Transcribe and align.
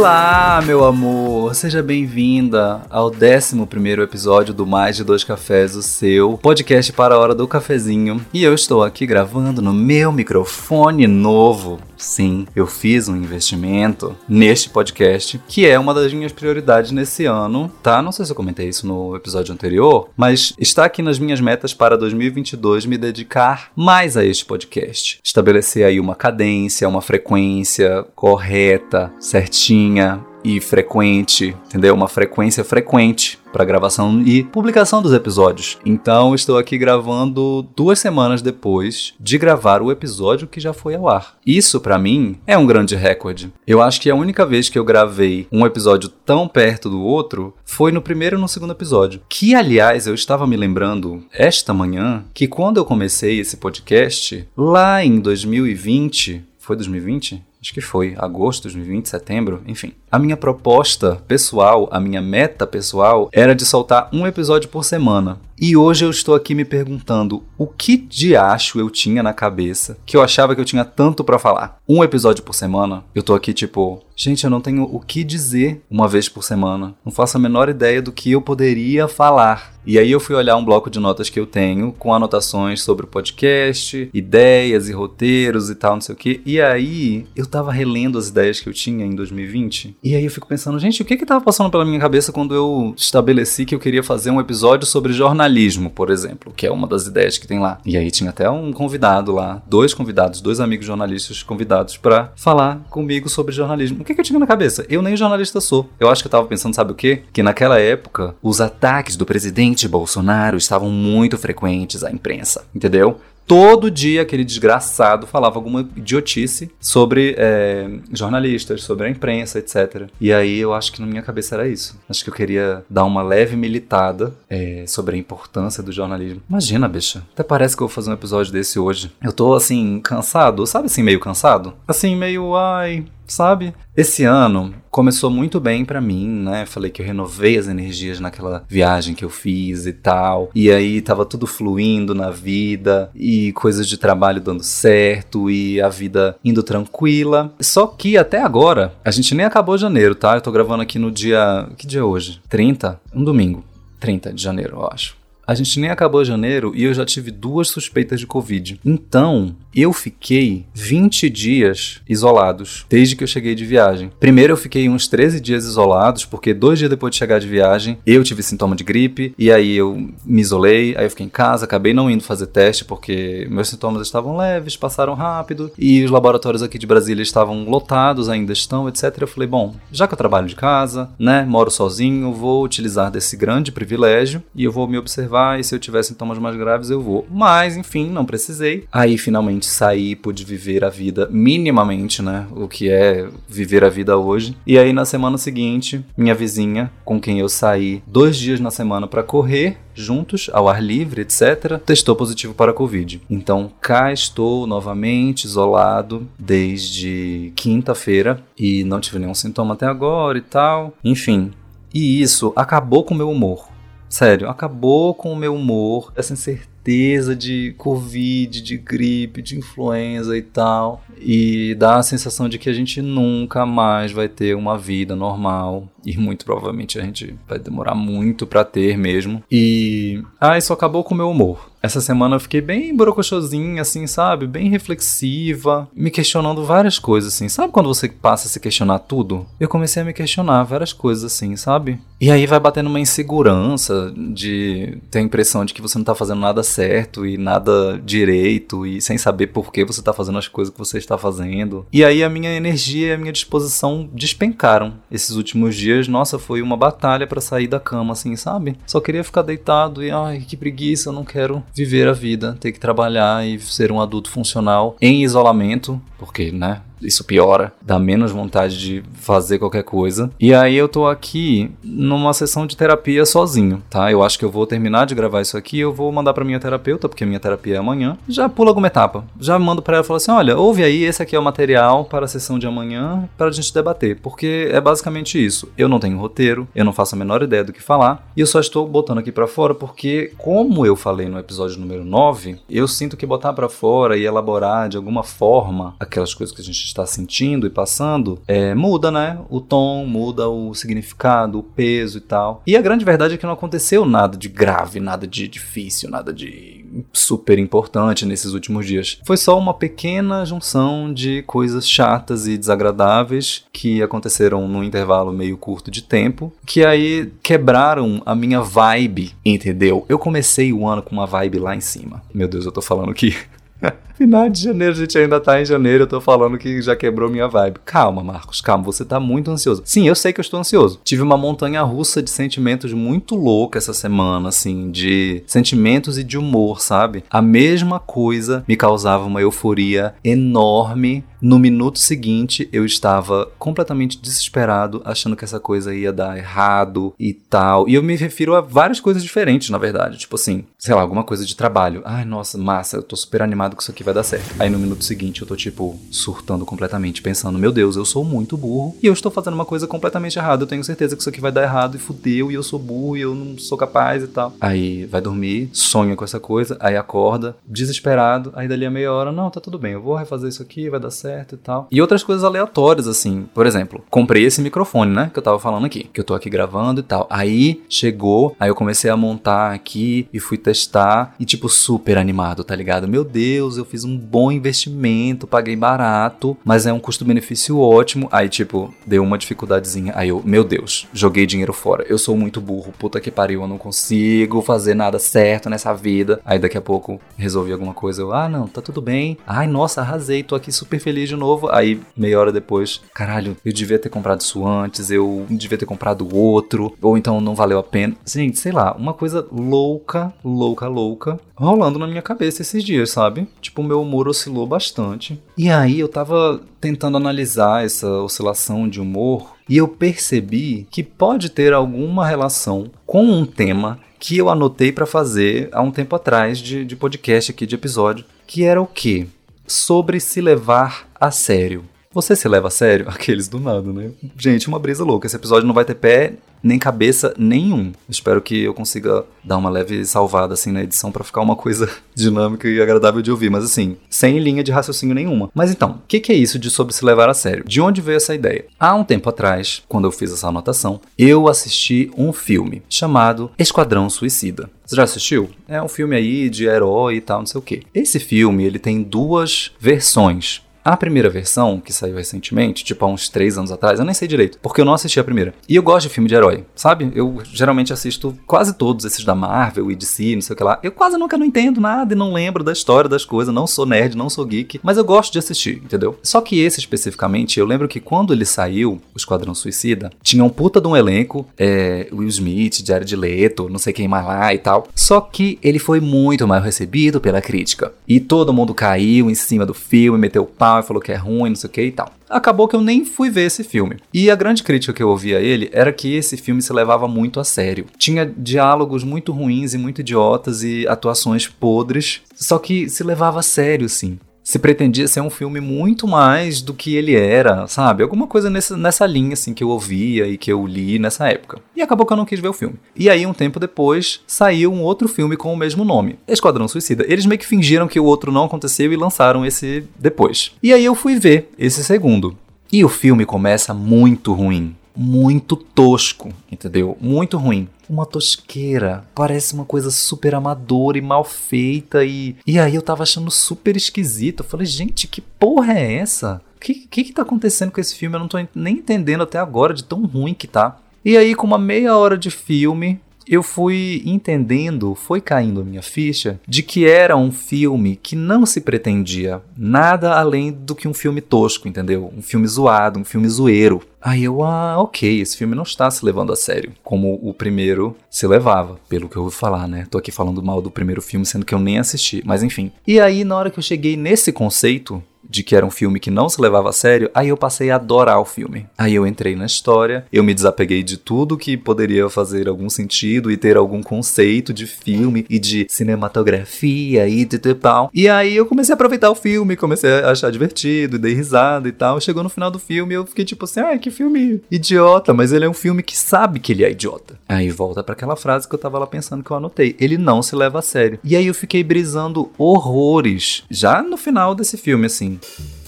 Olá, 0.00 0.62
meu 0.64 0.82
amor! 0.82 1.19
Seja 1.52 1.82
bem-vinda 1.82 2.82
ao 2.88 3.10
11 3.10 3.60
episódio 4.02 4.54
do 4.54 4.64
Mais 4.64 4.96
de 4.96 5.04
Dois 5.04 5.24
Cafés, 5.24 5.74
o 5.74 5.82
seu 5.82 6.38
podcast 6.38 6.92
para 6.92 7.14
a 7.14 7.18
hora 7.18 7.34
do 7.34 7.46
cafezinho. 7.48 8.24
E 8.32 8.44
eu 8.44 8.54
estou 8.54 8.84
aqui 8.84 9.04
gravando 9.04 9.60
no 9.60 9.72
meu 9.72 10.12
microfone 10.12 11.06
novo. 11.06 11.80
Sim, 11.96 12.46
eu 12.54 12.66
fiz 12.66 13.08
um 13.08 13.16
investimento 13.16 14.16
neste 14.28 14.70
podcast, 14.70 15.40
que 15.48 15.66
é 15.66 15.78
uma 15.78 15.92
das 15.92 16.14
minhas 16.14 16.32
prioridades 16.32 16.92
nesse 16.92 17.26
ano, 17.26 17.70
tá? 17.82 18.00
Não 18.00 18.12
sei 18.12 18.24
se 18.24 18.32
eu 18.32 18.36
comentei 18.36 18.68
isso 18.68 18.86
no 18.86 19.14
episódio 19.16 19.52
anterior, 19.52 20.08
mas 20.16 20.54
está 20.58 20.84
aqui 20.84 21.02
nas 21.02 21.18
minhas 21.18 21.40
metas 21.40 21.74
para 21.74 21.98
2022 21.98 22.86
me 22.86 22.96
dedicar 22.96 23.70
mais 23.74 24.16
a 24.16 24.24
este 24.24 24.44
podcast. 24.44 25.20
Estabelecer 25.22 25.84
aí 25.84 26.00
uma 26.00 26.14
cadência, 26.14 26.88
uma 26.88 27.02
frequência 27.02 28.06
correta, 28.14 29.12
certinha, 29.18 30.24
e 30.44 30.60
frequente, 30.60 31.56
entendeu? 31.66 31.94
Uma 31.94 32.08
frequência 32.08 32.64
frequente 32.64 33.38
para 33.52 33.64
gravação 33.64 34.22
e 34.22 34.42
publicação 34.44 35.02
dos 35.02 35.12
episódios. 35.12 35.78
Então, 35.84 36.34
estou 36.34 36.56
aqui 36.56 36.78
gravando 36.78 37.66
duas 37.76 37.98
semanas 37.98 38.42
depois 38.42 39.14
de 39.18 39.38
gravar 39.38 39.82
o 39.82 39.90
episódio 39.90 40.46
que 40.46 40.60
já 40.60 40.72
foi 40.72 40.94
ao 40.94 41.08
ar. 41.08 41.36
Isso, 41.44 41.80
para 41.80 41.98
mim, 41.98 42.36
é 42.46 42.56
um 42.56 42.66
grande 42.66 42.94
recorde. 42.94 43.52
Eu 43.66 43.82
acho 43.82 44.00
que 44.00 44.10
a 44.10 44.14
única 44.14 44.46
vez 44.46 44.68
que 44.68 44.78
eu 44.78 44.84
gravei 44.84 45.46
um 45.50 45.66
episódio 45.66 46.08
tão 46.08 46.46
perto 46.46 46.88
do 46.88 47.02
outro 47.02 47.54
foi 47.64 47.92
no 47.92 48.02
primeiro 48.02 48.36
e 48.36 48.40
no 48.40 48.48
segundo 48.48 48.72
episódio. 48.72 49.20
Que, 49.28 49.54
aliás, 49.54 50.06
eu 50.06 50.14
estava 50.14 50.46
me 50.46 50.56
lembrando 50.56 51.24
esta 51.32 51.74
manhã 51.74 52.24
que 52.32 52.46
quando 52.46 52.78
eu 52.78 52.84
comecei 52.84 53.40
esse 53.40 53.56
podcast, 53.56 54.48
lá 54.56 55.04
em 55.04 55.18
2020, 55.18 56.44
foi 56.58 56.76
2020? 56.76 57.49
Acho 57.60 57.74
que 57.74 57.80
foi 57.80 58.14
agosto 58.18 58.68
de 58.68 58.74
2020, 58.74 59.08
setembro, 59.08 59.62
enfim. 59.66 59.92
A 60.10 60.18
minha 60.18 60.36
proposta 60.36 61.16
pessoal, 61.28 61.88
a 61.92 62.00
minha 62.00 62.22
meta 62.22 62.66
pessoal 62.66 63.28
era 63.32 63.54
de 63.54 63.64
soltar 63.64 64.08
um 64.12 64.26
episódio 64.26 64.68
por 64.68 64.84
semana. 64.84 65.38
E 65.62 65.76
hoje 65.76 66.06
eu 66.06 66.10
estou 66.10 66.34
aqui 66.34 66.54
me 66.54 66.64
perguntando 66.64 67.44
o 67.58 67.66
que 67.66 67.94
de 67.98 68.34
acho 68.34 68.80
eu 68.80 68.88
tinha 68.88 69.22
na 69.22 69.34
cabeça 69.34 69.98
que 70.06 70.16
eu 70.16 70.22
achava 70.22 70.54
que 70.54 70.60
eu 70.62 70.64
tinha 70.64 70.86
tanto 70.86 71.22
para 71.22 71.38
falar. 71.38 71.78
Um 71.86 72.02
episódio 72.02 72.42
por 72.42 72.54
semana, 72.54 73.04
eu 73.14 73.22
tô 73.22 73.34
aqui 73.34 73.52
tipo, 73.52 74.02
gente, 74.16 74.42
eu 74.42 74.48
não 74.48 74.60
tenho 74.60 74.84
o 74.84 74.98
que 75.00 75.22
dizer 75.22 75.82
uma 75.90 76.08
vez 76.08 76.28
por 76.30 76.42
semana. 76.42 76.94
Não 77.04 77.12
faço 77.12 77.36
a 77.36 77.40
menor 77.40 77.68
ideia 77.68 78.00
do 78.00 78.10
que 78.10 78.30
eu 78.30 78.40
poderia 78.40 79.06
falar. 79.06 79.74
E 79.86 79.98
aí 79.98 80.10
eu 80.10 80.20
fui 80.20 80.36
olhar 80.36 80.56
um 80.56 80.64
bloco 80.64 80.90
de 80.90 81.00
notas 81.00 81.30
que 81.30 81.40
eu 81.40 81.46
tenho 81.46 81.92
com 81.92 82.12
anotações 82.12 82.82
sobre 82.82 83.06
o 83.06 83.08
podcast, 83.08 84.10
ideias 84.12 84.88
e 84.88 84.92
roteiros 84.92 85.70
e 85.70 85.74
tal, 85.74 85.94
não 85.94 86.00
sei 86.00 86.14
o 86.14 86.18
que. 86.18 86.42
E 86.44 86.60
aí 86.60 87.26
eu 87.34 87.46
tava 87.46 87.72
relendo 87.72 88.18
as 88.18 88.28
ideias 88.28 88.60
que 88.60 88.68
eu 88.68 88.74
tinha 88.74 89.06
em 89.06 89.14
2020. 89.14 89.96
E 90.04 90.14
aí 90.14 90.24
eu 90.24 90.30
fico 90.30 90.46
pensando, 90.46 90.78
gente, 90.78 91.00
o 91.00 91.04
que 91.04 91.16
que 91.16 91.24
tava 91.24 91.42
passando 91.42 91.70
pela 91.70 91.84
minha 91.84 91.98
cabeça 91.98 92.30
quando 92.30 92.54
eu 92.54 92.94
estabeleci 92.96 93.64
que 93.64 93.74
eu 93.74 93.80
queria 93.80 94.02
fazer 94.02 94.30
um 94.30 94.40
episódio 94.40 94.86
sobre 94.86 95.14
jornalismo, 95.14 95.49
por 95.90 96.10
exemplo, 96.10 96.52
que 96.56 96.66
é 96.66 96.70
uma 96.70 96.86
das 96.86 97.06
ideias 97.06 97.38
que 97.38 97.46
tem 97.46 97.58
lá. 97.58 97.78
E 97.84 97.96
aí 97.96 98.10
tinha 98.10 98.30
até 98.30 98.48
um 98.48 98.72
convidado 98.72 99.32
lá, 99.32 99.62
dois 99.66 99.92
convidados, 99.92 100.40
dois 100.40 100.60
amigos 100.60 100.86
jornalistas 100.86 101.42
convidados 101.42 101.96
para 101.96 102.32
falar 102.36 102.80
comigo 102.90 103.28
sobre 103.28 103.52
jornalismo. 103.52 104.02
O 104.02 104.04
que 104.04 104.14
que 104.14 104.20
eu 104.20 104.24
tinha 104.24 104.38
na 104.38 104.46
cabeça? 104.46 104.84
Eu 104.88 105.02
nem 105.02 105.16
jornalista 105.16 105.60
sou. 105.60 105.88
Eu 105.98 106.08
acho 106.08 106.22
que 106.22 106.26
eu 106.26 106.30
tava 106.30 106.46
pensando, 106.46 106.74
sabe 106.74 106.92
o 106.92 106.94
quê? 106.94 107.22
Que 107.32 107.42
naquela 107.42 107.78
época 107.78 108.34
os 108.42 108.60
ataques 108.60 109.16
do 109.16 109.26
presidente 109.26 109.88
Bolsonaro 109.88 110.56
estavam 110.56 110.90
muito 110.90 111.36
frequentes 111.36 112.04
à 112.04 112.10
imprensa, 112.10 112.64
entendeu? 112.74 113.18
Todo 113.50 113.90
dia 113.90 114.22
aquele 114.22 114.44
desgraçado 114.44 115.26
falava 115.26 115.58
alguma 115.58 115.80
idiotice 115.96 116.70
sobre 116.78 117.34
é, 117.36 117.90
jornalistas, 118.12 118.84
sobre 118.84 119.08
a 119.08 119.10
imprensa, 119.10 119.58
etc. 119.58 120.08
E 120.20 120.32
aí 120.32 120.60
eu 120.60 120.72
acho 120.72 120.92
que 120.92 121.00
na 121.00 121.06
minha 121.08 121.20
cabeça 121.20 121.56
era 121.56 121.66
isso. 121.66 121.98
Acho 122.08 122.22
que 122.22 122.30
eu 122.30 122.34
queria 122.34 122.84
dar 122.88 123.04
uma 123.04 123.24
leve 123.24 123.56
militada 123.56 124.32
é, 124.48 124.84
sobre 124.86 125.16
a 125.16 125.18
importância 125.18 125.82
do 125.82 125.90
jornalismo. 125.90 126.40
Imagina, 126.48 126.86
bicha. 126.86 127.24
Até 127.32 127.42
parece 127.42 127.76
que 127.76 127.82
eu 127.82 127.88
vou 127.88 127.92
fazer 127.92 128.10
um 128.10 128.14
episódio 128.14 128.52
desse 128.52 128.78
hoje. 128.78 129.10
Eu 129.20 129.32
tô 129.32 129.52
assim, 129.52 129.98
cansado, 129.98 130.64
sabe 130.64 130.86
assim, 130.86 131.02
meio 131.02 131.18
cansado? 131.18 131.72
Assim, 131.88 132.14
meio, 132.14 132.54
ai, 132.54 133.04
sabe? 133.32 133.74
Esse 133.96 134.24
ano 134.24 134.74
começou 134.90 135.30
muito 135.30 135.60
bem 135.60 135.84
para 135.84 136.00
mim, 136.00 136.28
né? 136.28 136.66
Falei 136.66 136.90
que 136.90 137.00
eu 137.00 137.06
renovei 137.06 137.56
as 137.56 137.68
energias 137.68 138.18
naquela 138.18 138.64
viagem 138.68 139.14
que 139.14 139.24
eu 139.24 139.30
fiz 139.30 139.86
e 139.86 139.92
tal. 139.92 140.50
E 140.54 140.70
aí 140.70 141.00
tava 141.00 141.24
tudo 141.24 141.46
fluindo 141.46 142.14
na 142.14 142.30
vida 142.30 143.10
e 143.14 143.52
coisas 143.52 143.86
de 143.86 143.96
trabalho 143.96 144.40
dando 144.40 144.62
certo 144.62 145.50
e 145.50 145.80
a 145.80 145.88
vida 145.88 146.36
indo 146.44 146.62
tranquila. 146.62 147.54
Só 147.60 147.86
que 147.86 148.16
até 148.16 148.42
agora, 148.42 148.94
a 149.04 149.10
gente 149.10 149.34
nem 149.34 149.46
acabou 149.46 149.78
janeiro, 149.78 150.14
tá? 150.14 150.34
Eu 150.34 150.40
tô 150.40 150.50
gravando 150.50 150.82
aqui 150.82 150.98
no 150.98 151.10
dia. 151.10 151.68
Que 151.76 151.86
dia 151.86 152.00
é 152.00 152.04
hoje? 152.04 152.40
30? 152.48 153.00
Um 153.14 153.24
domingo. 153.24 153.64
30 154.00 154.32
de 154.32 154.42
janeiro, 154.42 154.78
eu 154.78 154.88
acho. 154.90 155.19
A 155.50 155.54
gente 155.56 155.80
nem 155.80 155.90
acabou 155.90 156.24
janeiro 156.24 156.70
e 156.76 156.84
eu 156.84 156.94
já 156.94 157.04
tive 157.04 157.32
duas 157.32 157.66
suspeitas 157.66 158.20
de 158.20 158.26
Covid. 158.26 158.80
Então, 158.84 159.56
eu 159.74 159.92
fiquei 159.92 160.64
20 160.72 161.28
dias 161.28 162.00
isolados 162.08 162.86
desde 162.88 163.16
que 163.16 163.24
eu 163.24 163.28
cheguei 163.28 163.56
de 163.56 163.64
viagem. 163.64 164.12
Primeiro, 164.20 164.52
eu 164.52 164.56
fiquei 164.56 164.88
uns 164.88 165.08
13 165.08 165.40
dias 165.40 165.64
isolados, 165.64 166.24
porque 166.24 166.54
dois 166.54 166.78
dias 166.78 166.88
depois 166.88 167.10
de 167.10 167.18
chegar 167.18 167.40
de 167.40 167.48
viagem, 167.48 167.98
eu 168.06 168.22
tive 168.22 168.44
sintoma 168.44 168.76
de 168.76 168.84
gripe, 168.84 169.34
e 169.36 169.50
aí 169.50 169.76
eu 169.76 170.08
me 170.24 170.40
isolei, 170.40 170.96
aí 170.96 171.04
eu 171.04 171.10
fiquei 171.10 171.26
em 171.26 171.28
casa, 171.28 171.64
acabei 171.64 171.92
não 171.92 172.08
indo 172.08 172.22
fazer 172.22 172.46
teste, 172.46 172.84
porque 172.84 173.48
meus 173.50 173.68
sintomas 173.68 174.02
estavam 174.02 174.36
leves, 174.36 174.76
passaram 174.76 175.14
rápido, 175.14 175.72
e 175.76 176.04
os 176.04 176.12
laboratórios 176.12 176.62
aqui 176.62 176.78
de 176.78 176.86
Brasília 176.86 177.24
estavam 177.24 177.68
lotados, 177.68 178.28
ainda 178.28 178.52
estão, 178.52 178.88
etc. 178.88 179.16
Eu 179.20 179.26
falei, 179.26 179.48
bom, 179.48 179.74
já 179.90 180.06
que 180.06 180.14
eu 180.14 180.18
trabalho 180.18 180.46
de 180.46 180.54
casa, 180.54 181.10
né, 181.18 181.44
moro 181.44 181.72
sozinho, 181.72 182.32
vou 182.32 182.62
utilizar 182.62 183.10
desse 183.10 183.36
grande 183.36 183.72
privilégio 183.72 184.40
e 184.54 184.62
eu 184.62 184.70
vou 184.70 184.86
me 184.86 184.96
observar 184.96 185.39
e 185.58 185.64
se 185.64 185.74
eu 185.74 185.78
tiver 185.78 186.02
sintomas 186.02 186.38
mais 186.38 186.56
graves 186.56 186.90
eu 186.90 187.00
vou. 187.00 187.26
Mas, 187.30 187.76
enfim, 187.76 188.08
não 188.08 188.24
precisei. 188.24 188.84
Aí 188.92 189.16
finalmente 189.18 189.66
saí, 189.66 190.14
pude 190.14 190.44
viver 190.44 190.84
a 190.84 190.88
vida 190.88 191.28
minimamente, 191.30 192.22
né? 192.22 192.46
O 192.52 192.68
que 192.68 192.90
é 192.90 193.28
viver 193.48 193.84
a 193.84 193.88
vida 193.88 194.16
hoje. 194.16 194.56
E 194.66 194.78
aí 194.78 194.92
na 194.92 195.04
semana 195.04 195.38
seguinte, 195.38 196.04
minha 196.16 196.34
vizinha, 196.34 196.90
com 197.04 197.20
quem 197.20 197.40
eu 197.40 197.48
saí 197.48 198.02
dois 198.06 198.36
dias 198.36 198.60
na 198.60 198.70
semana 198.70 199.06
para 199.06 199.22
correr, 199.22 199.78
juntos, 199.94 200.50
ao 200.52 200.68
ar 200.68 200.82
livre, 200.82 201.22
etc., 201.22 201.78
testou 201.84 202.16
positivo 202.16 202.54
para 202.54 202.70
a 202.70 202.74
Covid. 202.74 203.20
Então 203.28 203.70
cá 203.80 204.12
estou 204.12 204.66
novamente 204.66 205.44
isolado 205.44 206.26
desde 206.38 207.52
quinta-feira 207.54 208.42
e 208.58 208.84
não 208.84 209.00
tive 209.00 209.18
nenhum 209.18 209.34
sintoma 209.34 209.74
até 209.74 209.86
agora 209.86 210.38
e 210.38 210.42
tal. 210.42 210.94
Enfim. 211.04 211.52
E 211.92 212.22
isso 212.22 212.52
acabou 212.54 213.04
com 213.04 213.14
o 213.14 213.16
meu 213.16 213.30
humor. 213.30 213.69
Sério, 214.10 214.48
acabou 214.48 215.14
com 215.14 215.32
o 215.32 215.36
meu 215.36 215.54
humor, 215.54 216.12
essa 216.16 216.32
incerteza 216.32 217.36
de 217.36 217.72
Covid, 217.78 218.60
de 218.60 218.76
gripe, 218.76 219.40
de 219.40 219.56
influenza 219.56 220.36
e 220.36 220.42
tal. 220.42 221.04
E 221.16 221.76
dá 221.76 221.96
a 221.96 222.02
sensação 222.02 222.48
de 222.48 222.58
que 222.58 222.68
a 222.68 222.72
gente 222.72 223.00
nunca 223.00 223.64
mais 223.64 224.10
vai 224.10 224.28
ter 224.28 224.56
uma 224.56 224.76
vida 224.76 225.14
normal. 225.14 225.88
E 226.04 226.18
muito 226.18 226.44
provavelmente 226.44 226.98
a 226.98 227.02
gente 227.02 227.36
vai 227.48 227.60
demorar 227.60 227.94
muito 227.94 228.48
para 228.48 228.64
ter 228.64 228.98
mesmo. 228.98 229.44
E. 229.48 230.20
Ah, 230.40 230.58
isso 230.58 230.72
acabou 230.72 231.04
com 231.04 231.14
o 231.14 231.16
meu 231.16 231.30
humor. 231.30 231.69
Essa 231.82 232.00
semana 232.00 232.36
eu 232.36 232.40
fiquei 232.40 232.60
bem 232.60 232.94
borocochosinha, 232.94 233.82
assim, 233.82 234.06
sabe? 234.06 234.46
Bem 234.46 234.68
reflexiva, 234.68 235.88
me 235.94 236.10
questionando 236.10 236.64
várias 236.64 236.98
coisas, 236.98 237.32
assim. 237.32 237.48
Sabe 237.48 237.72
quando 237.72 237.88
você 237.88 238.08
passa 238.08 238.46
a 238.46 238.50
se 238.50 238.60
questionar 238.60 238.98
tudo? 239.00 239.46
Eu 239.58 239.68
comecei 239.68 240.02
a 240.02 240.04
me 240.04 240.12
questionar 240.12 240.62
várias 240.64 240.92
coisas, 240.92 241.24
assim, 241.24 241.56
sabe? 241.56 241.98
E 242.20 242.30
aí 242.30 242.46
vai 242.46 242.60
batendo 242.60 242.88
uma 242.88 243.00
insegurança 243.00 244.12
de 244.14 244.98
ter 245.10 245.20
a 245.20 245.22
impressão 245.22 245.64
de 245.64 245.72
que 245.72 245.80
você 245.80 245.96
não 245.96 246.04
tá 246.04 246.14
fazendo 246.14 246.40
nada 246.40 246.62
certo 246.62 247.24
e 247.24 247.38
nada 247.38 247.98
direito 248.04 248.84
e 248.84 249.00
sem 249.00 249.16
saber 249.16 249.46
por 249.46 249.72
que 249.72 249.82
você 249.82 250.02
tá 250.02 250.12
fazendo 250.12 250.36
as 250.36 250.46
coisas 250.46 250.70
que 250.70 250.78
você 250.78 250.98
está 250.98 251.16
fazendo. 251.16 251.86
E 251.90 252.04
aí 252.04 252.22
a 252.22 252.28
minha 252.28 252.54
energia 252.54 253.08
e 253.08 253.12
a 253.12 253.18
minha 253.18 253.32
disposição 253.32 254.06
despencaram 254.12 254.94
esses 255.10 255.34
últimos 255.34 255.74
dias. 255.74 256.08
Nossa, 256.08 256.38
foi 256.38 256.60
uma 256.60 256.76
batalha 256.76 257.26
para 257.26 257.40
sair 257.40 257.66
da 257.66 257.80
cama, 257.80 258.12
assim, 258.12 258.36
sabe? 258.36 258.76
Só 258.86 259.00
queria 259.00 259.24
ficar 259.24 259.40
deitado 259.40 260.04
e, 260.04 260.10
ai, 260.10 260.44
que 260.46 260.58
preguiça, 260.58 261.08
eu 261.08 261.14
não 261.14 261.24
quero 261.24 261.62
viver 261.74 262.08
a 262.08 262.12
vida, 262.12 262.56
ter 262.60 262.72
que 262.72 262.80
trabalhar 262.80 263.46
e 263.46 263.58
ser 263.58 263.90
um 263.92 264.00
adulto 264.00 264.30
funcional 264.30 264.96
em 265.00 265.22
isolamento, 265.22 266.00
porque, 266.18 266.50
né, 266.50 266.80
isso 267.00 267.24
piora, 267.24 267.72
dá 267.80 267.98
menos 267.98 268.32
vontade 268.32 268.78
de 268.78 269.02
fazer 269.14 269.58
qualquer 269.58 269.82
coisa. 269.82 270.30
E 270.38 270.54
aí 270.54 270.76
eu 270.76 270.88
tô 270.88 271.06
aqui 271.06 271.70
numa 271.82 272.32
sessão 272.32 272.66
de 272.66 272.76
terapia 272.76 273.24
sozinho, 273.24 273.82
tá? 273.88 274.10
Eu 274.10 274.22
acho 274.22 274.38
que 274.38 274.44
eu 274.44 274.50
vou 274.50 274.66
terminar 274.66 275.06
de 275.06 275.14
gravar 275.14 275.40
isso 275.40 275.56
aqui, 275.56 275.78
eu 275.78 275.92
vou 275.92 276.10
mandar 276.12 276.34
para 276.34 276.44
minha 276.44 276.60
terapeuta, 276.60 277.08
porque 277.08 277.24
minha 277.24 277.40
terapia 277.40 277.76
é 277.76 277.78
amanhã. 277.78 278.16
Já 278.28 278.48
pula 278.48 278.70
alguma 278.70 278.86
etapa. 278.86 279.24
Já 279.38 279.58
mando 279.58 279.82
para 279.82 279.96
ela 279.96 280.04
e 280.04 280.06
falo 280.06 280.16
assim: 280.16 280.30
"Olha, 280.30 280.56
ouve 280.56 280.82
aí, 280.82 281.04
esse 281.04 281.22
aqui 281.22 281.34
é 281.34 281.38
o 281.38 281.42
material 281.42 282.04
para 282.04 282.24
a 282.24 282.28
sessão 282.28 282.58
de 282.58 282.66
amanhã 282.66 283.28
para 283.36 283.48
a 283.48 283.52
gente 283.52 283.72
debater", 283.72 284.18
porque 284.20 284.68
é 284.72 284.80
basicamente 284.80 285.44
isso. 285.44 285.70
Eu 285.76 285.88
não 285.88 285.98
tenho 285.98 286.18
roteiro, 286.18 286.68
eu 286.74 286.84
não 286.84 286.92
faço 286.92 287.14
a 287.14 287.18
menor 287.18 287.42
ideia 287.42 287.64
do 287.64 287.72
que 287.72 287.82
falar, 287.82 288.30
e 288.36 288.40
eu 288.40 288.46
só 288.46 288.60
estou 288.60 288.86
botando 288.86 289.18
aqui 289.18 289.32
para 289.32 289.46
fora 289.46 289.74
porque 289.74 290.32
como 290.38 290.84
eu 290.84 290.96
falei 290.96 291.28
no 291.28 291.38
episódio 291.38 291.78
número 291.78 292.04
9, 292.04 292.58
eu 292.68 292.86
sinto 292.86 293.16
que 293.16 293.26
botar 293.26 293.52
para 293.52 293.68
fora 293.68 294.16
e 294.16 294.24
elaborar 294.24 294.88
de 294.88 294.96
alguma 294.96 295.22
forma 295.22 295.94
aquelas 295.98 296.34
coisas 296.34 296.54
que 296.54 296.60
a 296.60 296.64
gente 296.64 296.84
está 296.90 297.06
sentindo 297.06 297.66
e 297.66 297.70
passando, 297.70 298.40
é, 298.46 298.74
muda, 298.74 299.10
né? 299.10 299.38
O 299.48 299.60
tom, 299.60 300.04
muda 300.06 300.48
o 300.48 300.74
significado, 300.74 301.58
o 301.58 301.62
peso 301.62 302.18
e 302.18 302.20
tal. 302.20 302.62
E 302.66 302.76
a 302.76 302.82
grande 302.82 303.04
verdade 303.04 303.34
é 303.34 303.36
que 303.36 303.46
não 303.46 303.52
aconteceu 303.52 304.04
nada 304.04 304.36
de 304.36 304.48
grave, 304.48 305.00
nada 305.00 305.26
de 305.26 305.48
difícil, 305.48 306.10
nada 306.10 306.32
de 306.32 306.84
super 307.12 307.58
importante 307.58 308.26
nesses 308.26 308.52
últimos 308.52 308.86
dias. 308.86 309.20
Foi 309.24 309.36
só 309.36 309.58
uma 309.58 309.74
pequena 309.74 310.44
junção 310.44 311.12
de 311.12 311.42
coisas 311.42 311.88
chatas 311.88 312.46
e 312.46 312.58
desagradáveis 312.58 313.64
que 313.72 314.02
aconteceram 314.02 314.66
num 314.66 314.82
intervalo 314.82 315.32
meio 315.32 315.56
curto 315.56 315.90
de 315.90 316.02
tempo, 316.02 316.52
que 316.66 316.84
aí 316.84 317.32
quebraram 317.42 318.22
a 318.26 318.34
minha 318.34 318.60
vibe, 318.60 319.32
entendeu? 319.44 320.04
Eu 320.08 320.18
comecei 320.18 320.72
o 320.72 320.86
ano 320.86 321.02
com 321.02 321.12
uma 321.12 321.26
vibe 321.26 321.58
lá 321.58 321.74
em 321.74 321.80
cima. 321.80 322.22
Meu 322.34 322.48
Deus, 322.48 322.64
eu 322.64 322.72
tô 322.72 322.82
falando 322.82 323.14
que 323.14 323.36
Final 324.20 324.50
de 324.50 324.64
janeiro, 324.64 324.92
a 324.92 324.96
gente 324.96 325.16
ainda 325.16 325.40
tá 325.40 325.62
em 325.62 325.64
janeiro, 325.64 326.02
eu 326.02 326.06
tô 326.06 326.20
falando 326.20 326.58
que 326.58 326.82
já 326.82 326.94
quebrou 326.94 327.30
minha 327.30 327.48
vibe. 327.48 327.80
Calma, 327.86 328.22
Marcos, 328.22 328.60
calma, 328.60 328.84
você 328.84 329.02
tá 329.02 329.18
muito 329.18 329.50
ansioso. 329.50 329.80
Sim, 329.82 330.06
eu 330.06 330.14
sei 330.14 330.30
que 330.30 330.38
eu 330.38 330.42
estou 330.42 330.60
ansioso. 330.60 331.00
Tive 331.02 331.22
uma 331.22 331.38
montanha 331.38 331.80
russa 331.80 332.22
de 332.22 332.28
sentimentos 332.28 332.92
muito 332.92 333.34
louca 333.34 333.78
essa 333.78 333.94
semana, 333.94 334.50
assim, 334.50 334.90
de 334.90 335.42
sentimentos 335.46 336.18
e 336.18 336.22
de 336.22 336.36
humor, 336.36 336.82
sabe? 336.82 337.24
A 337.30 337.40
mesma 337.40 337.98
coisa 337.98 338.62
me 338.68 338.76
causava 338.76 339.24
uma 339.24 339.40
euforia 339.40 340.14
enorme 340.22 341.24
no 341.40 341.58
minuto 341.58 341.98
seguinte, 341.98 342.68
eu 342.72 342.84
estava 342.84 343.50
completamente 343.58 344.20
desesperado, 344.20 345.00
achando 345.04 345.34
que 345.34 345.44
essa 345.44 345.58
coisa 345.58 345.94
ia 345.94 346.12
dar 346.12 346.36
errado 346.36 347.14
e 347.18 347.32
tal. 347.32 347.88
E 347.88 347.94
eu 347.94 348.02
me 348.02 348.14
refiro 348.14 348.54
a 348.54 348.60
várias 348.60 349.00
coisas 349.00 349.22
diferentes, 349.22 349.70
na 349.70 349.78
verdade. 349.78 350.18
Tipo 350.18 350.36
assim, 350.36 350.64
sei 350.78 350.94
lá, 350.94 351.00
alguma 351.00 351.24
coisa 351.24 351.44
de 351.46 351.56
trabalho. 351.56 352.02
Ai, 352.04 352.24
nossa, 352.24 352.58
massa, 352.58 352.96
eu 352.98 353.02
tô 353.02 353.16
super 353.16 353.40
animado 353.40 353.74
que 353.74 353.82
isso 353.82 353.90
aqui 353.90 354.04
vai 354.04 354.09
dar 354.12 354.22
certo. 354.22 354.54
Aí 354.58 354.68
no 354.68 354.78
minuto 354.78 355.04
seguinte 355.04 355.42
eu 355.42 355.46
tô, 355.46 355.56
tipo, 355.56 355.98
surtando 356.10 356.64
completamente, 356.64 357.22
pensando: 357.22 357.58
meu 357.58 357.72
Deus, 357.72 357.96
eu 357.96 358.04
sou 358.04 358.24
muito 358.24 358.56
burro 358.56 358.96
e 359.02 359.06
eu 359.06 359.12
estou 359.12 359.30
fazendo 359.30 359.54
uma 359.54 359.64
coisa 359.64 359.86
completamente 359.86 360.38
errada. 360.38 360.62
Eu 360.62 360.66
tenho 360.66 360.84
certeza 360.84 361.16
que 361.16 361.22
isso 361.22 361.28
aqui 361.28 361.40
vai 361.40 361.52
dar 361.52 361.62
errado 361.62 361.96
e 361.96 361.98
fudeu, 361.98 362.50
e 362.50 362.54
eu 362.54 362.62
sou 362.62 362.78
burro 362.78 363.16
e 363.16 363.22
eu 363.22 363.34
não 363.34 363.58
sou 363.58 363.76
capaz 363.76 364.22
e 364.22 364.28
tal. 364.28 364.52
Aí 364.60 365.06
vai 365.06 365.20
dormir, 365.20 365.70
sonha 365.72 366.16
com 366.16 366.24
essa 366.24 366.40
coisa, 366.40 366.76
aí 366.80 366.96
acorda, 366.96 367.56
desesperado. 367.66 368.52
Aí 368.54 368.68
dali 368.68 368.86
a 368.86 368.90
meia 368.90 369.12
hora: 369.12 369.32
não, 369.32 369.50
tá 369.50 369.60
tudo 369.60 369.78
bem, 369.78 369.92
eu 369.92 370.02
vou 370.02 370.14
refazer 370.14 370.48
isso 370.48 370.62
aqui, 370.62 370.88
vai 370.88 371.00
dar 371.00 371.10
certo 371.10 371.54
e 371.54 371.58
tal. 371.58 371.88
E 371.90 372.00
outras 372.00 372.22
coisas 372.22 372.44
aleatórias, 372.44 373.06
assim. 373.06 373.46
Por 373.54 373.66
exemplo, 373.66 374.04
comprei 374.10 374.44
esse 374.44 374.60
microfone, 374.60 375.12
né? 375.12 375.30
Que 375.32 375.38
eu 375.38 375.42
tava 375.42 375.58
falando 375.58 375.86
aqui. 375.86 376.04
Que 376.12 376.20
eu 376.20 376.24
tô 376.24 376.34
aqui 376.34 376.50
gravando 376.50 377.00
e 377.00 377.02
tal. 377.02 377.26
Aí 377.30 377.82
chegou, 377.88 378.56
aí 378.58 378.68
eu 378.68 378.74
comecei 378.74 379.10
a 379.10 379.16
montar 379.16 379.72
aqui 379.72 380.28
e 380.32 380.38
fui 380.38 380.58
testar. 380.58 381.34
E, 381.38 381.44
tipo, 381.44 381.68
super 381.68 382.18
animado, 382.18 382.64
tá 382.64 382.74
ligado? 382.74 383.08
Meu 383.08 383.24
Deus, 383.24 383.76
eu 383.76 383.84
fiz 383.84 383.99
um 384.04 384.16
bom 384.16 384.50
investimento, 384.50 385.46
paguei 385.46 385.76
barato, 385.76 386.56
mas 386.64 386.86
é 386.86 386.92
um 386.92 387.00
custo-benefício 387.00 387.78
ótimo. 387.78 388.28
Aí, 388.30 388.48
tipo, 388.48 388.92
deu 389.06 389.22
uma 389.22 389.38
dificuldadezinha. 389.38 390.12
Aí 390.16 390.28
eu, 390.28 390.42
meu 390.44 390.64
Deus, 390.64 391.06
joguei 391.12 391.46
dinheiro 391.46 391.72
fora. 391.72 392.04
Eu 392.08 392.18
sou 392.18 392.36
muito 392.36 392.60
burro, 392.60 392.92
puta 392.98 393.20
que 393.20 393.30
pariu, 393.30 393.62
eu 393.62 393.68
não 393.68 393.78
consigo 393.78 394.62
fazer 394.62 394.94
nada 394.94 395.18
certo 395.18 395.70
nessa 395.70 395.92
vida. 395.94 396.40
Aí 396.44 396.58
daqui 396.58 396.78
a 396.78 396.82
pouco 396.82 397.20
resolvi 397.36 397.72
alguma 397.72 397.94
coisa. 397.94 398.22
Eu, 398.22 398.32
ah, 398.32 398.48
não, 398.48 398.66
tá 398.66 398.80
tudo 398.80 399.00
bem. 399.00 399.36
Ai, 399.46 399.66
nossa, 399.66 400.00
arrasei, 400.00 400.42
tô 400.42 400.54
aqui 400.54 400.72
super 400.72 400.98
feliz 400.98 401.28
de 401.28 401.36
novo. 401.36 401.68
Aí, 401.70 402.00
meia 402.16 402.38
hora 402.38 402.52
depois, 402.52 403.00
caralho, 403.14 403.56
eu 403.64 403.72
devia 403.72 403.98
ter 403.98 404.08
comprado 404.08 404.40
isso 404.40 404.66
antes, 404.66 405.10
eu 405.10 405.46
devia 405.48 405.78
ter 405.78 405.86
comprado 405.86 406.28
outro, 406.34 406.94
ou 407.00 407.16
então 407.16 407.40
não 407.40 407.54
valeu 407.54 407.78
a 407.78 407.82
pena. 407.82 408.16
Gente, 408.26 408.58
sei 408.58 408.72
lá, 408.72 408.94
uma 408.94 409.14
coisa 409.14 409.46
louca, 409.50 410.32
louca, 410.44 410.88
louca, 410.88 411.38
rolando 411.54 411.98
na 411.98 412.06
minha 412.06 412.22
cabeça 412.22 412.62
esses 412.62 412.82
dias, 412.82 413.10
sabe? 413.10 413.46
Tipo, 413.60 413.79
o 413.80 413.84
meu 413.84 414.02
humor 414.02 414.28
oscilou 414.28 414.66
bastante. 414.66 415.40
E 415.56 415.68
aí 415.70 415.98
eu 415.98 416.08
tava 416.08 416.60
tentando 416.80 417.16
analisar 417.16 417.84
essa 417.84 418.08
oscilação 418.20 418.88
de 418.88 419.00
humor 419.00 419.54
e 419.68 419.76
eu 419.76 419.88
percebi 419.88 420.86
que 420.90 421.02
pode 421.02 421.50
ter 421.50 421.72
alguma 421.72 422.26
relação 422.26 422.90
com 423.06 423.24
um 423.24 423.44
tema 423.44 423.98
que 424.18 424.36
eu 424.36 424.50
anotei 424.50 424.92
para 424.92 425.06
fazer 425.06 425.68
há 425.72 425.80
um 425.80 425.90
tempo 425.90 426.14
atrás 426.14 426.58
de, 426.58 426.84
de 426.84 426.94
podcast 426.94 427.50
aqui, 427.50 427.66
de 427.66 427.74
episódio, 427.74 428.24
que 428.46 428.64
era 428.64 428.80
o 428.80 428.86
quê? 428.86 429.26
sobre 429.70 430.18
se 430.18 430.40
levar 430.40 431.08
a 431.18 431.30
sério. 431.30 431.84
Você 432.12 432.34
se 432.34 432.48
leva 432.48 432.68
a 432.68 432.70
sério? 432.70 433.06
Aqueles 433.08 433.46
do 433.46 433.60
nada, 433.60 433.92
né? 433.92 434.10
Gente, 434.36 434.68
uma 434.68 434.78
brisa 434.78 435.04
louca. 435.04 435.26
Esse 435.26 435.36
episódio 435.36 435.66
não 435.66 435.74
vai 435.74 435.84
ter 435.84 435.94
pé 435.94 436.34
nem 436.62 436.78
cabeça 436.78 437.34
nenhum. 437.38 437.92
Espero 438.08 438.40
que 438.40 438.62
eu 438.62 438.74
consiga 438.74 439.24
dar 439.42 439.56
uma 439.56 439.70
leve 439.70 440.04
salvada 440.04 440.54
assim 440.54 440.72
na 440.72 440.82
edição 440.82 441.10
para 441.10 441.24
ficar 441.24 441.40
uma 441.40 441.56
coisa 441.56 441.88
dinâmica 442.14 442.68
e 442.68 442.80
agradável 442.80 443.22
de 443.22 443.30
ouvir, 443.30 443.50
mas 443.50 443.64
assim, 443.64 443.96
sem 444.08 444.38
linha 444.38 444.62
de 444.62 444.72
raciocínio 444.72 445.14
nenhuma. 445.14 445.50
Mas 445.54 445.70
então, 445.70 445.90
o 445.90 446.06
que, 446.06 446.20
que, 446.20 446.32
é 446.32 446.36
isso 446.36 446.58
de 446.58 446.70
sobre 446.70 446.94
se 446.94 447.04
levar 447.04 447.28
a 447.28 447.34
sério? 447.34 447.64
De 447.66 447.80
onde 447.80 448.00
veio 448.00 448.16
essa 448.16 448.34
ideia? 448.34 448.66
Há 448.78 448.94
um 448.94 449.04
tempo 449.04 449.28
atrás, 449.28 449.82
quando 449.88 450.06
eu 450.06 450.12
fiz 450.12 450.32
essa 450.32 450.48
anotação, 450.48 451.00
eu 451.18 451.48
assisti 451.48 452.10
um 452.16 452.32
filme 452.32 452.82
chamado 452.88 453.50
Esquadrão 453.58 454.08
Suicida. 454.10 454.70
Você 454.84 454.96
já 454.96 455.04
assistiu? 455.04 455.48
É 455.68 455.80
um 455.80 455.88
filme 455.88 456.16
aí 456.16 456.50
de 456.50 456.66
herói 456.66 457.16
e 457.16 457.20
tal, 457.20 457.38
não 457.38 457.46
sei 457.46 457.58
o 457.58 457.62
que. 457.62 457.82
Esse 457.94 458.18
filme, 458.18 458.64
ele 458.64 458.78
tem 458.78 459.02
duas 459.02 459.70
versões. 459.78 460.62
A 460.84 460.96
primeira 460.96 461.28
versão, 461.28 461.80
que 461.80 461.92
saiu 461.92 462.16
recentemente, 462.16 462.84
tipo 462.84 463.04
há 463.04 463.08
uns 463.08 463.28
três 463.28 463.58
anos 463.58 463.70
atrás, 463.70 463.98
eu 463.98 464.04
nem 464.04 464.14
sei 464.14 464.26
direito, 464.26 464.58
porque 464.62 464.80
eu 464.80 464.84
não 464.84 464.94
assisti 464.94 465.20
a 465.20 465.24
primeira. 465.24 465.54
E 465.68 465.76
eu 465.76 465.82
gosto 465.82 466.08
de 466.08 466.14
filme 466.14 466.28
de 466.28 466.34
herói, 466.34 466.64
sabe? 466.74 467.12
Eu 467.14 467.42
geralmente 467.44 467.92
assisto 467.92 468.36
quase 468.46 468.74
todos 468.74 469.04
esses 469.04 469.24
da 469.24 469.34
Marvel 469.34 469.90
e 469.90 469.94
DC, 469.94 470.34
não 470.34 470.42
sei 470.42 470.54
o 470.54 470.56
que 470.56 470.64
lá. 470.64 470.78
Eu 470.82 470.92
quase 470.92 471.18
nunca 471.18 471.36
não 471.36 471.44
entendo 471.44 471.80
nada 471.80 472.14
e 472.14 472.16
não 472.16 472.32
lembro 472.32 472.64
da 472.64 472.72
história 472.72 473.10
das 473.10 473.24
coisas, 473.24 473.54
não 473.54 473.66
sou 473.66 473.84
nerd, 473.84 474.16
não 474.16 474.30
sou 474.30 474.44
geek, 474.46 474.80
mas 474.82 474.96
eu 474.96 475.04
gosto 475.04 475.32
de 475.32 475.38
assistir, 475.38 475.82
entendeu? 475.84 476.18
Só 476.22 476.40
que 476.40 476.60
esse 476.60 476.80
especificamente, 476.80 477.60
eu 477.60 477.66
lembro 477.66 477.86
que 477.86 478.00
quando 478.00 478.32
ele 478.32 478.46
saiu, 478.46 479.00
o 479.14 479.16
Esquadrão 479.16 479.54
Suicida, 479.54 480.10
tinha 480.22 480.42
um 480.42 480.48
puta 480.48 480.80
de 480.80 480.88
um 480.88 480.96
elenco, 480.96 481.46
é, 481.58 482.08
Will 482.12 482.28
Smith, 482.28 482.86
Jared 482.86 483.14
Leto, 483.14 483.68
não 483.68 483.78
sei 483.78 483.92
quem 483.92 484.08
mais 484.08 484.24
lá 484.24 484.54
e 484.54 484.58
tal. 484.58 484.88
Só 484.94 485.20
que 485.20 485.58
ele 485.62 485.78
foi 485.78 486.00
muito 486.00 486.48
mal 486.48 486.60
recebido 486.60 487.20
pela 487.20 487.42
crítica. 487.42 487.92
E 488.08 488.18
todo 488.18 488.52
mundo 488.52 488.74
caiu 488.74 489.30
em 489.30 489.34
cima 489.34 489.66
do 489.66 489.74
filme, 489.74 490.18
meteu 490.18 490.46
pau 490.46 490.69
e 490.78 490.82
falou 490.84 491.02
que 491.02 491.10
é 491.10 491.16
ruim, 491.16 491.50
não 491.50 491.56
sei 491.56 491.68
o 491.68 491.72
que 491.72 491.82
e 491.82 491.90
tal. 491.90 492.12
Acabou 492.28 492.68
que 492.68 492.76
eu 492.76 492.80
nem 492.80 493.04
fui 493.04 493.28
ver 493.28 493.46
esse 493.46 493.64
filme. 493.64 493.96
E 494.14 494.30
a 494.30 494.36
grande 494.36 494.62
crítica 494.62 494.92
que 494.92 495.02
eu 495.02 495.08
ouvi 495.08 495.34
a 495.34 495.40
ele 495.40 495.68
era 495.72 495.92
que 495.92 496.14
esse 496.14 496.36
filme 496.36 496.62
se 496.62 496.72
levava 496.72 497.08
muito 497.08 497.40
a 497.40 497.44
sério. 497.44 497.86
Tinha 497.98 498.24
diálogos 498.24 499.02
muito 499.02 499.32
ruins 499.32 499.74
e 499.74 499.78
muito 499.78 500.00
idiotas 500.00 500.62
e 500.62 500.86
atuações 500.86 501.48
podres, 501.48 502.20
só 502.34 502.58
que 502.58 502.88
se 502.88 503.02
levava 503.02 503.40
a 503.40 503.42
sério, 503.42 503.88
sim 503.88 504.18
se 504.50 504.58
pretendia 504.58 505.06
ser 505.06 505.20
um 505.20 505.30
filme 505.30 505.60
muito 505.60 506.08
mais 506.08 506.60
do 506.60 506.74
que 506.74 506.96
ele 506.96 507.14
era, 507.14 507.68
sabe? 507.68 508.02
Alguma 508.02 508.26
coisa 508.26 508.50
nessa, 508.50 508.76
nessa 508.76 509.06
linha, 509.06 509.34
assim, 509.34 509.54
que 509.54 509.62
eu 509.62 509.68
ouvia 509.68 510.26
e 510.26 510.36
que 510.36 510.50
eu 510.50 510.66
li 510.66 510.98
nessa 510.98 511.28
época. 511.28 511.60
E 511.76 511.80
acabou 511.80 512.04
que 512.04 512.12
eu 512.12 512.16
não 512.16 512.26
quis 512.26 512.40
ver 512.40 512.48
o 512.48 512.52
filme. 512.52 512.74
E 512.96 513.08
aí, 513.08 513.24
um 513.24 513.32
tempo 513.32 513.60
depois, 513.60 514.20
saiu 514.26 514.72
um 514.72 514.82
outro 514.82 515.06
filme 515.06 515.36
com 515.36 515.54
o 515.54 515.56
mesmo 515.56 515.84
nome, 515.84 516.18
Esquadrão 516.26 516.66
Suicida. 516.66 517.04
Eles 517.06 517.26
meio 517.26 517.38
que 517.38 517.46
fingiram 517.46 517.86
que 517.86 518.00
o 518.00 518.04
outro 518.04 518.32
não 518.32 518.46
aconteceu 518.46 518.92
e 518.92 518.96
lançaram 518.96 519.46
esse 519.46 519.84
depois. 519.96 520.50
E 520.60 520.72
aí 520.72 520.84
eu 520.84 520.96
fui 520.96 521.16
ver 521.16 521.52
esse 521.56 521.84
segundo. 521.84 522.36
E 522.72 522.84
o 522.84 522.88
filme 522.88 523.24
começa 523.24 523.72
muito 523.72 524.32
ruim 524.32 524.74
muito 524.96 525.56
tosco, 525.56 526.30
entendeu? 526.50 526.98
Muito 527.00 527.38
ruim. 527.38 527.68
Uma 527.90 528.06
tosqueira. 528.06 529.02
Parece 529.16 529.52
uma 529.52 529.64
coisa 529.64 529.90
super 529.90 530.32
amadora 530.32 530.96
e 530.96 531.00
mal 531.00 531.24
feita. 531.24 532.04
E, 532.04 532.36
e 532.46 532.56
aí 532.56 532.76
eu 532.76 532.82
tava 532.82 533.02
achando 533.02 533.32
super 533.32 533.76
esquisito. 533.76 534.44
Eu 534.44 534.48
falei, 534.48 534.64
gente, 534.64 535.08
que 535.08 535.20
porra 535.20 535.74
é 535.74 535.94
essa? 535.94 536.40
O 536.56 536.60
que, 536.60 536.74
que 536.74 537.02
que 537.02 537.12
tá 537.12 537.22
acontecendo 537.22 537.72
com 537.72 537.80
esse 537.80 537.96
filme? 537.96 538.14
Eu 538.14 538.20
não 538.20 538.28
tô 538.28 538.38
nem 538.54 538.76
entendendo 538.76 539.24
até 539.24 539.38
agora 539.38 539.74
de 539.74 539.82
tão 539.82 540.06
ruim 540.06 540.34
que 540.34 540.46
tá. 540.46 540.78
E 541.04 541.16
aí, 541.16 541.34
com 541.34 541.48
uma 541.48 541.58
meia 541.58 541.96
hora 541.96 542.16
de 542.16 542.30
filme, 542.30 543.00
eu 543.30 543.44
fui 543.44 544.02
entendendo, 544.04 544.96
foi 544.96 545.20
caindo 545.20 545.60
a 545.60 545.64
minha 545.64 545.82
ficha, 545.82 546.40
de 546.48 546.64
que 546.64 546.84
era 546.84 547.16
um 547.16 547.30
filme 547.30 547.94
que 547.94 548.16
não 548.16 548.44
se 548.44 548.60
pretendia 548.60 549.40
nada 549.56 550.18
além 550.18 550.50
do 550.50 550.74
que 550.74 550.88
um 550.88 550.92
filme 550.92 551.20
tosco, 551.20 551.68
entendeu? 551.68 552.12
Um 552.16 552.20
filme 552.20 552.46
zoado, 552.48 552.98
um 552.98 553.04
filme 553.04 553.28
zoeiro. 553.28 553.82
Aí 554.00 554.24
eu, 554.24 554.42
ah, 554.42 554.80
ok, 554.80 555.20
esse 555.20 555.36
filme 555.36 555.54
não 555.54 555.62
está 555.62 555.90
se 555.90 556.04
levando 556.04 556.32
a 556.32 556.36
sério, 556.36 556.72
como 556.82 557.18
o 557.22 557.34
primeiro 557.34 557.96
se 558.08 558.26
levava, 558.26 558.78
pelo 558.88 559.08
que 559.08 559.16
eu 559.16 559.22
vou 559.22 559.30
falar, 559.30 559.68
né? 559.68 559.86
Tô 559.90 559.98
aqui 559.98 560.10
falando 560.10 560.42
mal 560.42 560.62
do 560.62 560.70
primeiro 560.70 561.02
filme, 561.02 561.26
sendo 561.26 561.44
que 561.44 561.54
eu 561.54 561.58
nem 561.58 561.78
assisti, 561.78 562.22
mas 562.24 562.42
enfim. 562.42 562.72
E 562.86 562.98
aí, 562.98 563.24
na 563.24 563.36
hora 563.36 563.50
que 563.50 563.58
eu 563.58 563.62
cheguei 563.62 563.96
nesse 563.96 564.32
conceito, 564.32 565.02
de 565.30 565.42
que 565.42 565.54
era 565.54 565.64
um 565.64 565.70
filme 565.70 566.00
que 566.00 566.10
não 566.10 566.28
se 566.28 566.40
levava 566.40 566.70
a 566.70 566.72
sério, 566.72 567.10
aí 567.14 567.28
eu 567.28 567.36
passei 567.36 567.70
a 567.70 567.76
adorar 567.76 568.20
o 568.20 568.24
filme. 568.24 568.66
Aí 568.76 568.94
eu 568.94 569.06
entrei 569.06 569.36
na 569.36 569.46
história, 569.46 570.04
eu 570.12 570.24
me 570.24 570.34
desapeguei 570.34 570.82
de 570.82 570.96
tudo 570.96 571.36
que 571.36 571.56
poderia 571.56 572.08
fazer 572.08 572.48
algum 572.48 572.68
sentido 572.68 573.30
e 573.30 573.36
ter 573.36 573.56
algum 573.56 573.82
conceito 573.82 574.52
de 574.52 574.66
filme 574.66 575.24
e 575.30 575.38
de 575.38 575.66
cinematografia 575.68 577.08
e 577.08 577.24
de 577.24 577.38
tal. 577.54 577.90
E 577.94 578.08
aí 578.08 578.34
eu 578.34 578.46
comecei 578.46 578.72
a 578.72 578.74
aproveitar 578.74 579.10
o 579.10 579.14
filme, 579.14 579.56
comecei 579.56 579.90
a 579.90 580.10
achar 580.10 580.32
divertido, 580.32 580.98
dei 580.98 581.14
risada 581.14 581.68
e 581.68 581.72
tal. 581.72 582.00
Chegou 582.00 582.22
no 582.22 582.28
final 582.28 582.50
do 582.50 582.58
filme 582.58 582.94
eu 582.94 583.06
fiquei 583.06 583.24
tipo 583.24 583.44
assim, 583.44 583.60
ah, 583.60 583.78
que 583.78 583.89
filme 583.90 584.42
idiota, 584.50 585.12
mas 585.12 585.32
ele 585.32 585.44
é 585.44 585.48
um 585.48 585.54
filme 585.54 585.82
que 585.82 585.96
sabe 585.96 586.40
que 586.40 586.52
ele 586.52 586.64
é 586.64 586.70
idiota. 586.70 587.18
Aí 587.28 587.50
volta 587.50 587.82
para 587.82 587.92
aquela 587.92 588.16
frase 588.16 588.48
que 588.48 588.54
eu 588.54 588.58
tava 588.58 588.78
lá 588.78 588.86
pensando 588.86 589.22
que 589.22 589.30
eu 589.30 589.36
anotei. 589.36 589.76
Ele 589.78 589.98
não 589.98 590.22
se 590.22 590.34
leva 590.34 590.58
a 590.58 590.62
sério. 590.62 590.98
E 591.02 591.16
aí 591.16 591.26
eu 591.26 591.34
fiquei 591.34 591.62
brisando 591.62 592.30
horrores 592.38 593.44
já 593.50 593.82
no 593.82 593.96
final 593.96 594.34
desse 594.34 594.56
filme, 594.56 594.86
assim 594.86 595.18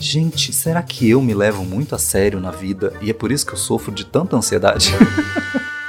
gente, 0.02 0.52
será 0.52 0.82
que 0.82 1.08
eu 1.08 1.22
me 1.22 1.32
levo 1.32 1.64
muito 1.64 1.94
a 1.94 1.98
sério 1.98 2.40
na 2.40 2.50
vida 2.50 2.92
e 3.00 3.08
é 3.08 3.14
por 3.14 3.30
isso 3.30 3.46
que 3.46 3.52
eu 3.52 3.58
sofro 3.58 3.92
de 3.92 4.04
tanta 4.04 4.36
ansiedade? 4.36 4.92